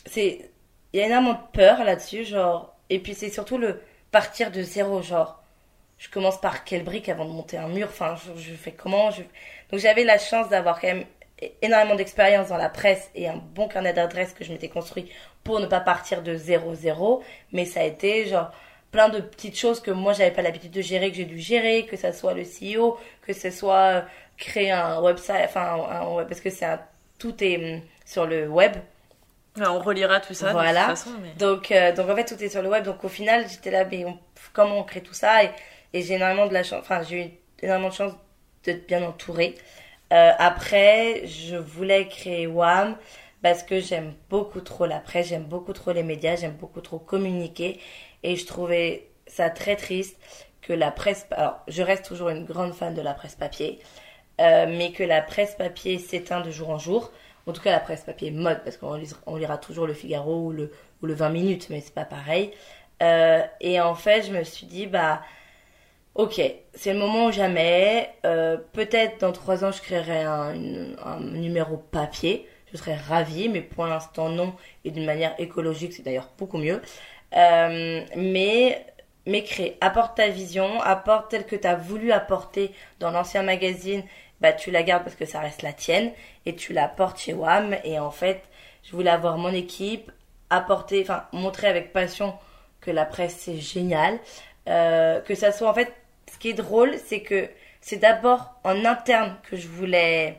[0.06, 0.52] c'est.
[0.94, 2.76] Il y a énormément de peur là-dessus, genre.
[2.90, 5.44] Et puis c'est surtout le partir de zéro, genre.
[5.98, 9.10] Je commence par quelle brique avant de monter un mur Enfin, je, fais comment.
[9.10, 11.06] Donc j'avais la chance d'avoir quand même
[11.62, 15.12] énormément d'expérience dans la presse et un bon carnet d'adresses que je m'étais construit
[15.44, 17.22] pour ne pas partir de 0-0.
[17.52, 18.52] Mais ça a été genre
[18.92, 21.86] plein de petites choses que moi j'avais pas l'habitude de gérer, que j'ai dû gérer,
[21.86, 24.02] que ça soit le CEO, que ce soit euh,
[24.38, 26.80] créer un website, enfin un web, parce que c'est un,
[27.20, 28.74] tout est hum, sur le web.
[29.58, 30.52] on relira tout ça.
[30.52, 30.84] Voilà.
[30.84, 31.34] De toute façon, mais...
[31.38, 32.84] Donc, euh, donc en fait tout est sur le web.
[32.84, 34.18] Donc au final j'étais là, mais on,
[34.54, 35.44] comment on crée tout ça?
[35.44, 35.52] Et,
[35.94, 37.30] et j'ai énormément de la chance, enfin j'ai eu
[37.62, 38.14] énormément de chance
[38.64, 39.56] d'être bien entourée.
[40.14, 42.96] Euh, après, je voulais créer WAM
[43.42, 46.98] parce que j'aime beaucoup trop la presse, j'aime beaucoup trop les médias, j'aime beaucoup trop
[47.00, 47.80] communiquer
[48.24, 50.18] et je trouvais ça très triste
[50.62, 53.80] que la presse, alors je reste toujours une grande fan de la presse papier,
[54.42, 57.12] euh, mais que la presse papier s'éteint de jour en jour.
[57.48, 58.96] En tout cas, la presse papier mode, parce qu'on
[59.36, 62.52] lira, toujours le Figaro ou le, ou le 20 minutes, mais c'est pas pareil.
[63.02, 65.22] Euh, et en fait, je me suis dit, bah,
[66.16, 66.42] ok,
[66.74, 68.12] c'est le moment ou jamais.
[68.26, 70.54] Euh, Peut-être dans trois ans, je créerai un,
[71.22, 72.48] numéro papier.
[72.74, 74.54] Je serais ravie, mais pour l'instant, non.
[74.84, 76.82] Et d'une manière écologique, c'est d'ailleurs beaucoup mieux.
[77.36, 78.86] Euh, mais,
[79.26, 84.04] mais crée, apporte ta vision, apporte telle que tu as voulu apporter dans l'ancien magazine.
[84.42, 86.12] Bah, tu la gardes parce que ça reste la tienne.
[86.46, 87.76] Et tu la portes chez WAM.
[87.84, 88.44] Et en fait,
[88.84, 90.12] je voulais avoir mon équipe,
[90.50, 92.36] apporter, enfin, montrer avec passion
[92.82, 94.20] que la presse c'est génial.
[94.70, 95.94] Euh, que ça soit en fait
[96.32, 97.50] ce qui est drôle, c'est que
[97.82, 100.38] c'est d'abord en interne que je voulais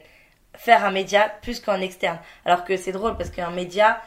[0.54, 2.18] faire un média plus qu'en externe.
[2.44, 4.00] Alors que c'est drôle parce qu'un média,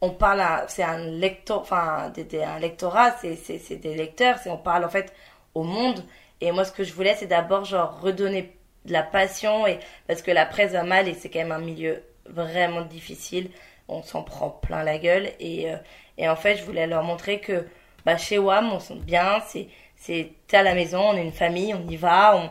[0.00, 4.84] on parle à, c'est un lecteur, enfin, un lectorat, c'est, des lecteurs, c'est, on parle
[4.84, 5.12] en fait
[5.54, 6.04] au monde.
[6.40, 10.22] Et moi, ce que je voulais, c'est d'abord, genre, redonner de la passion et, parce
[10.22, 13.50] que la presse va mal et c'est quand même un milieu vraiment difficile.
[13.88, 15.76] On s'en prend plein la gueule et, euh,
[16.16, 17.66] et en fait, je voulais leur montrer que,
[18.04, 21.74] bah, chez WAM, on sent bien, c'est, c'est à la maison, on est une famille,
[21.74, 22.50] on y va, on,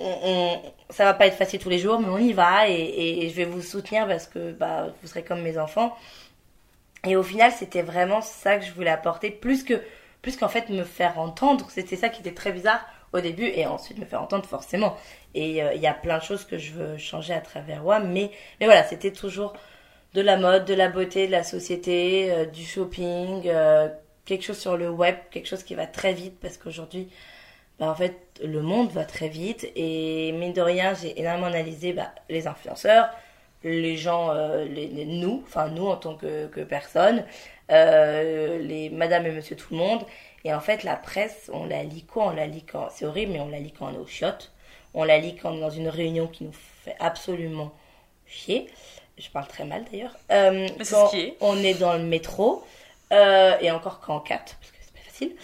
[0.00, 2.72] on, on, ça va pas être facile tous les jours, mais on y va et,
[2.72, 5.94] et, et je vais vous soutenir parce que bah, vous serez comme mes enfants.
[7.04, 9.82] Et au final, c'était vraiment ça que je voulais apporter, plus que
[10.22, 11.68] plus qu'en fait me faire entendre.
[11.70, 12.84] C'était ça qui était très bizarre.
[13.14, 14.94] au début et ensuite me faire entendre forcément.
[15.34, 18.12] Et euh, il y a plein de choses que je veux changer à travers WAM,
[18.12, 18.30] mais,
[18.60, 19.54] mais voilà, c'était toujours
[20.14, 23.88] de la mode, de la beauté, de la société, euh, du shopping, euh,
[24.26, 27.08] quelque chose sur le web, quelque chose qui va très vite parce qu'aujourd'hui,
[27.78, 31.92] bah, en fait, le monde va très vite et mine de rien, j'ai énormément analysé
[31.94, 33.08] bah, les influenceurs,
[33.64, 37.24] les gens, euh, les, les- nous, enfin nous en tant que, que personne,
[37.70, 40.02] euh, les madame et monsieur tout le monde.
[40.44, 42.26] Et en fait, la presse, on la lit quoi?
[42.28, 44.52] On la lit quand, c'est horrible, mais on la lit quand on est au chiottes.
[44.94, 46.52] On la lit quand on est dans une réunion qui nous
[46.84, 47.72] fait absolument
[48.26, 48.68] chier.
[49.18, 50.16] Je parle très mal d'ailleurs.
[50.30, 51.36] Euh, quand est.
[51.40, 52.64] on est dans le métro,
[53.12, 55.36] euh, et encore quand on capte, parce que c'est pas facile.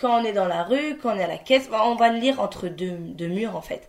[0.00, 2.18] Quand on est dans la rue, quand on est à la caisse, on va le
[2.18, 3.88] lire entre deux, deux murs en fait.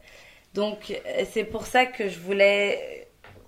[0.54, 1.00] Donc
[1.32, 3.03] c'est pour ça que je voulais,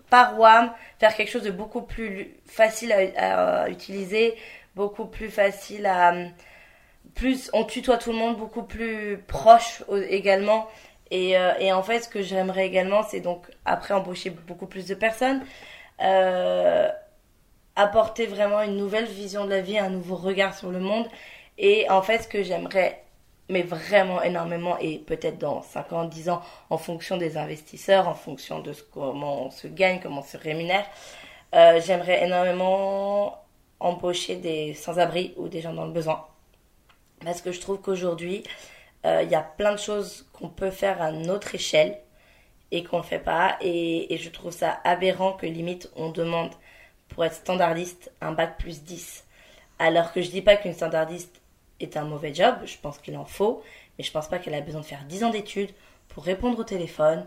[0.09, 4.35] par WAM, faire quelque chose de beaucoup plus lu- facile à, à utiliser,
[4.75, 6.13] beaucoup plus facile à...
[7.13, 10.67] Plus, on tutoie tout le monde, beaucoup plus proche également.
[11.11, 14.87] Et, euh, et en fait, ce que j'aimerais également, c'est donc après embaucher beaucoup plus
[14.87, 15.45] de personnes,
[16.01, 16.89] euh,
[17.75, 21.07] apporter vraiment une nouvelle vision de la vie, un nouveau regard sur le monde.
[21.57, 23.04] Et en fait, ce que j'aimerais,
[23.49, 28.15] mais vraiment énormément, et peut-être dans 5 ans, 10 ans, en fonction des investisseurs, en
[28.15, 30.85] fonction de ce, comment on se gagne, comment on se rémunère,
[31.53, 33.43] euh, j'aimerais énormément
[33.79, 36.25] embaucher des sans-abri ou des gens dans le besoin.
[37.23, 38.43] Parce que je trouve qu'aujourd'hui,
[39.05, 41.99] euh, il y a plein de choses qu'on peut faire à notre échelle
[42.71, 43.57] et qu'on ne fait pas.
[43.61, 46.51] Et, je trouve ça aberrant que limite on demande
[47.09, 49.23] pour être standardiste un bac plus 10.
[49.79, 51.41] Alors que je dis pas qu'une standardiste
[51.79, 53.61] est un mauvais job, je pense qu'il en faut,
[53.97, 55.71] mais je pense pas qu'elle a besoin de faire 10 ans d'études
[56.09, 57.25] pour répondre au téléphone.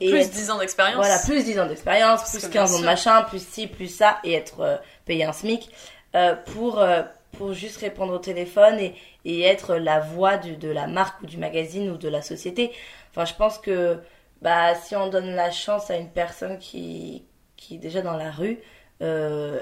[0.00, 0.96] Et Plus être- 10 ans d'expérience.
[0.96, 3.88] voilà, plus 10 ans d'expérience, plus que 15 bien ans de machin, plus ci, plus
[3.88, 5.68] ça, et être euh, payé un SMIC
[6.14, 7.02] euh, pour, euh,
[7.32, 11.26] pour juste répondre au téléphone et, et être la voix du- de la marque ou
[11.26, 12.72] du magazine ou de la société.
[13.10, 13.98] Enfin, je pense que
[14.40, 17.24] bah, si on donne la chance à une personne qui,
[17.56, 18.58] qui est déjà dans la rue,
[19.02, 19.60] euh,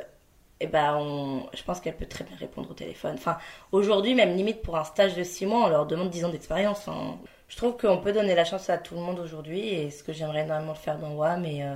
[0.61, 3.15] et ben je pense qu'elle peut très bien répondre au téléphone.
[3.15, 3.39] Enfin,
[3.73, 6.89] aujourd'hui, même limite pour un stage de 6 mois, on leur demande 10 ans d'expérience.
[6.89, 10.03] Enfin, je trouve qu'on peut donner la chance à tout le monde aujourd'hui et ce
[10.03, 11.45] que j'aimerais énormément faire dans WAM.
[11.45, 11.75] Et euh,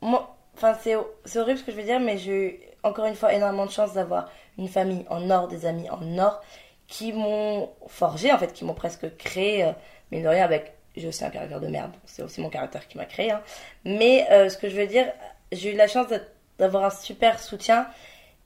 [0.00, 3.14] moi, enfin, c'est c'est horrible ce que je veux dire, mais j'ai eu encore une
[3.14, 4.28] fois énormément de chance d'avoir
[4.58, 6.42] une famille en or, des amis en or
[6.88, 9.72] qui m'ont forgé, en fait, qui m'ont presque créé, euh,
[10.10, 10.74] mais de rien, avec.
[10.96, 13.30] J'ai aussi un caractère de merde, c'est aussi mon caractère qui m'a créé.
[13.30, 13.40] hein.
[13.86, 15.06] Mais euh, ce que je veux dire,
[15.50, 16.30] j'ai eu la chance d'être-
[16.62, 17.88] d'avoir un super soutien.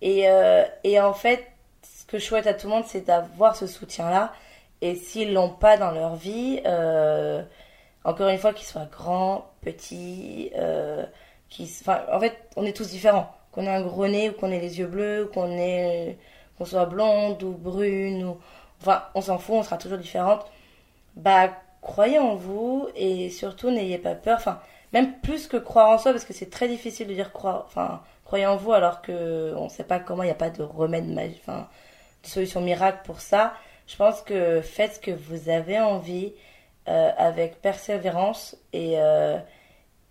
[0.00, 1.46] Et, euh, et en fait,
[1.82, 4.32] ce que je souhaite à tout le monde, c'est d'avoir ce soutien-là.
[4.80, 7.42] Et s'ils l'ont pas dans leur vie, euh,
[8.04, 11.04] encore une fois, qu'ils soient grands, petits, euh,
[11.50, 13.30] qui, enfin, en fait, on est tous différents.
[13.52, 16.16] Qu'on ait un gros nez ou qu'on ait les yeux bleus, ou qu'on ait,
[16.56, 18.38] qu'on soit blonde ou brune ou,
[18.80, 20.46] enfin, on s'en fout, on sera toujours différentes.
[21.16, 21.50] Bah,
[21.82, 24.38] croyez en vous et surtout n'ayez pas peur.
[24.38, 24.58] Enfin,
[24.92, 28.02] même plus que croire en soi, parce que c'est très difficile de dire croire, enfin,
[28.24, 31.06] croyez en vous alors que on sait pas comment, il n'y a pas de remède
[31.08, 31.68] magique, enfin,
[32.22, 33.54] de solution miracle pour ça.
[33.86, 36.32] Je pense que faites ce que vous avez envie
[36.88, 39.38] euh, avec persévérance et, euh,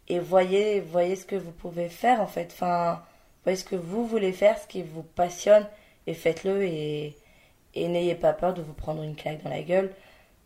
[0.07, 2.49] et voyez, voyez ce que vous pouvez faire en fait.
[2.53, 3.01] Enfin,
[3.43, 5.65] voyez ce que vous voulez faire, ce qui vous passionne
[6.07, 7.15] et faites-le et,
[7.73, 9.91] et n'ayez pas peur de vous prendre une claque dans la gueule.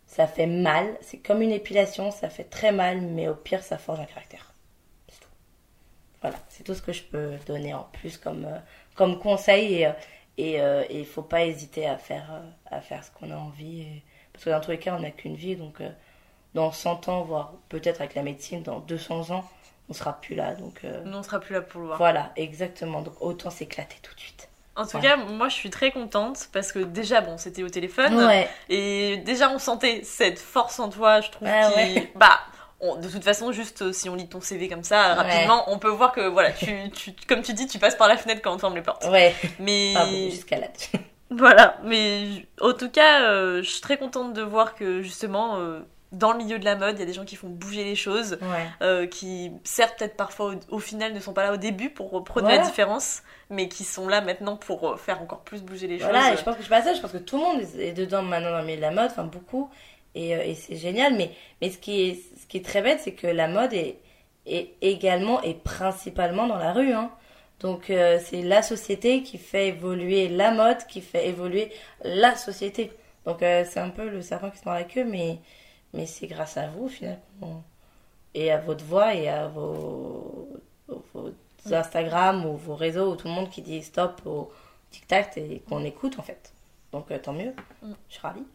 [0.09, 3.77] Ça fait mal, c'est comme une épilation, ça fait très mal, mais au pire, ça
[3.77, 4.53] forge un caractère.
[5.09, 5.29] C'est tout.
[6.21, 8.59] Voilà, c'est tout ce que je peux donner en plus comme, euh,
[8.95, 9.91] comme conseil et, euh,
[10.37, 12.41] et euh, et il faut pas hésiter à faire, euh,
[12.77, 13.81] à faire ce qu'on a envie.
[13.83, 14.03] et-
[14.33, 15.89] Parce que dans tous les cas, on n'a qu'une vie, donc euh,
[16.55, 19.45] dans 100 ans, voire peut-être avec la médecine, dans 200 ans,
[19.89, 20.55] on sera plus là.
[20.55, 21.97] Donc euh, Nous, on sera plus là pour le voir.
[21.99, 23.01] voilà, exactement.
[23.03, 24.48] Donc autant s'éclater tout de suite.
[24.75, 28.15] En tout cas, moi, je suis très contente parce que déjà, bon, c'était au téléphone.
[28.15, 31.47] Ouais, Et déjà, on sentait cette force en toi, je trouve.
[31.51, 31.75] Ah qui...
[31.75, 32.11] ouais.
[32.15, 32.39] Bah,
[32.79, 35.13] on- de toute façon, juste euh, si on lit ton CV comme ça, Ouais.
[35.15, 38.15] rapidement, on peut voir que, voilà, tu, tu, comme tu dis, tu passes par la
[38.15, 39.03] fenêtre quand on ferme les portes.
[39.11, 39.35] ouais.
[39.59, 40.67] Mais jusqu'à là.
[41.29, 45.81] voilà, mais en tout cas, euh, je suis très contente de voir que justement, euh,
[46.11, 47.95] dans le milieu de la mode, il y a des gens qui font bouger les
[47.95, 48.65] choses, Ouais.
[48.81, 52.09] euh, qui certes peut-être parfois au, au final ne sont pas là au début pour
[52.23, 52.61] prendre Voilà.
[52.63, 56.29] la différence, mais qui sont là maintenant pour euh, faire encore plus bouger les Voilà,
[56.31, 56.39] choses.
[56.39, 58.23] je pense que je suis pas seule, je pense que tout le monde est dedans
[58.23, 59.69] maintenant dans le milieu de la mode, enfin beaucoup,
[60.15, 61.13] et, euh, et c'est génial.
[61.15, 61.29] Mais,
[61.61, 63.97] mais ce, qui est, ce qui est très bête, c'est que la mode est,
[64.47, 66.91] est également et principalement dans la rue.
[66.91, 67.11] Hein.
[67.59, 71.71] Donc euh, c'est la société qui fait évoluer la mode, qui fait évoluer
[72.03, 72.91] la société.
[73.25, 75.37] Donc euh, c'est un peu le serpent qui se mord la queue, mais,
[75.93, 77.63] mais c'est grâce à vous finalement.
[78.35, 80.49] Et à votre voix et à vos,
[81.13, 81.31] vos
[81.71, 84.51] Instagram ou vos réseaux ou tout le monde qui dit stop au
[84.91, 86.53] tic-tac et qu'on écoute en fait.
[86.91, 87.53] Donc euh, tant mieux.
[87.81, 87.91] Mm.
[88.07, 88.45] Je suis ravie.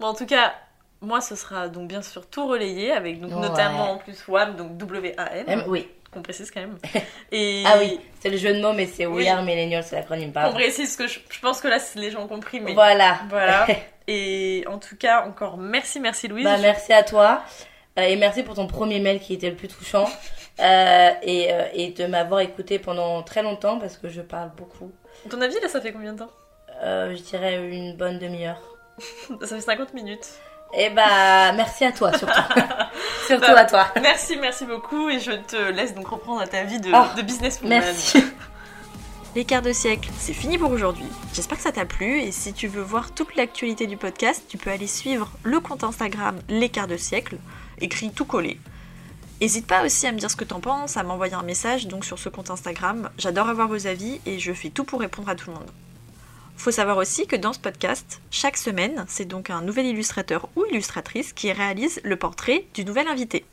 [0.00, 0.54] Bon, en tout cas,
[1.00, 3.40] moi, ce sera donc bien sûr tout relayé avec donc Ouais.
[3.48, 5.88] notamment en plus WAM, donc W-A-M, M, oui.
[6.12, 6.78] qu'on précise quand même.
[7.32, 9.24] Et Ah oui, c'est le jeu de mots, mais c'est Oui.
[9.24, 10.54] We Are Millennials, c'est l'acronyme, pardon.
[10.54, 13.20] précise que je, je pense que là, les gens ont compris, mais Voilà.
[13.28, 13.66] voilà.
[14.08, 16.44] Et en tout cas, encore merci, merci Louise.
[16.44, 17.42] Bah, merci à toi.
[17.98, 20.08] Euh, et merci pour ton premier mail qui était le plus touchant.
[20.60, 24.90] Euh, et, euh, et de m'avoir écouté pendant très longtemps parce que je parle beaucoup.
[25.30, 26.30] Ton avis, là, ça fait combien de temps?
[26.82, 28.60] Je dirais une bonne demi-heure.
[29.42, 30.26] Ça fait 50 minutes.
[30.76, 32.34] Et bah, merci à toi surtout.
[33.26, 33.86] surtout Bah, à toi.
[34.00, 37.78] Merci, merci beaucoup et je te laisse donc reprendre ta vie de, Oh, de businesswoman.
[37.80, 38.24] Merci.
[39.38, 41.06] Les quarts de siècle, c'est fini pour aujourd'hui.
[41.32, 44.58] J'espère que ça t'a plu et si tu veux voir toute l'actualité du podcast, tu
[44.58, 47.36] peux aller suivre le compte Instagram Les quarts de siècle,
[47.80, 48.58] écrit tout collé.
[49.40, 52.04] N'hésite pas aussi à me dire ce que t'en penses, à m'envoyer un message donc
[52.04, 53.10] sur ce compte Instagram.
[53.16, 55.70] J'adore avoir vos avis et je fais tout pour répondre à tout le monde.
[56.56, 60.64] Faut savoir aussi que dans ce podcast, chaque semaine, c'est donc un nouvel illustrateur ou
[60.64, 63.44] illustratrice qui réalise le portrait du nouvel invité.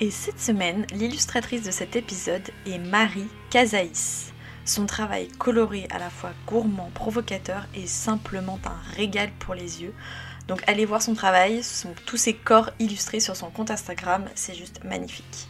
[0.00, 4.32] Et cette semaine, l'illustratrice de cet épisode est Marie Casaïs.
[4.68, 9.94] Son travail coloré, à la fois gourmand, provocateur et simplement un régal pour les yeux.
[10.46, 14.52] Donc allez voir son travail, son- tous ses corps illustrés sur son compte Instagram, c'est
[14.54, 15.48] juste magnifique.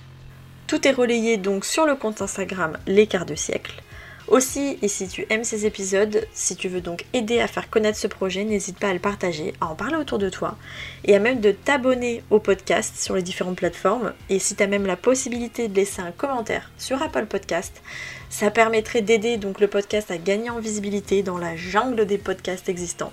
[0.69, 3.83] Tout est relayé donc sur le compte Instagram Les Quarts de Siècle.
[4.29, 7.99] Aussi, et si tu aimes ces épisodes, si tu veux donc aider à faire connaître
[7.99, 10.57] ce projet, n'hésite pas à le partager, à en parler autour de toi,
[11.05, 14.13] et à même de t'abonner au podcast sur les différentes plateformes.
[14.29, 17.83] Et si tu as même la possibilité de laisser un commentaire sur Apple Podcast,
[18.31, 22.69] ça permettrait d'aider donc le podcast à gagner en visibilité dans la jungle des podcasts
[22.69, 23.13] existants.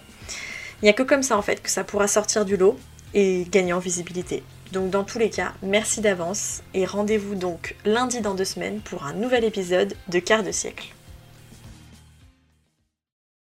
[0.82, 2.78] Il n'y a que comme ça en fait que ça pourra sortir du lot
[3.14, 4.44] et gagner en visibilité.
[4.72, 9.06] Donc dans tous les cas, merci d'avance et rendez-vous donc lundi dans deux semaines pour
[9.06, 10.94] un nouvel épisode de Quart de siècle.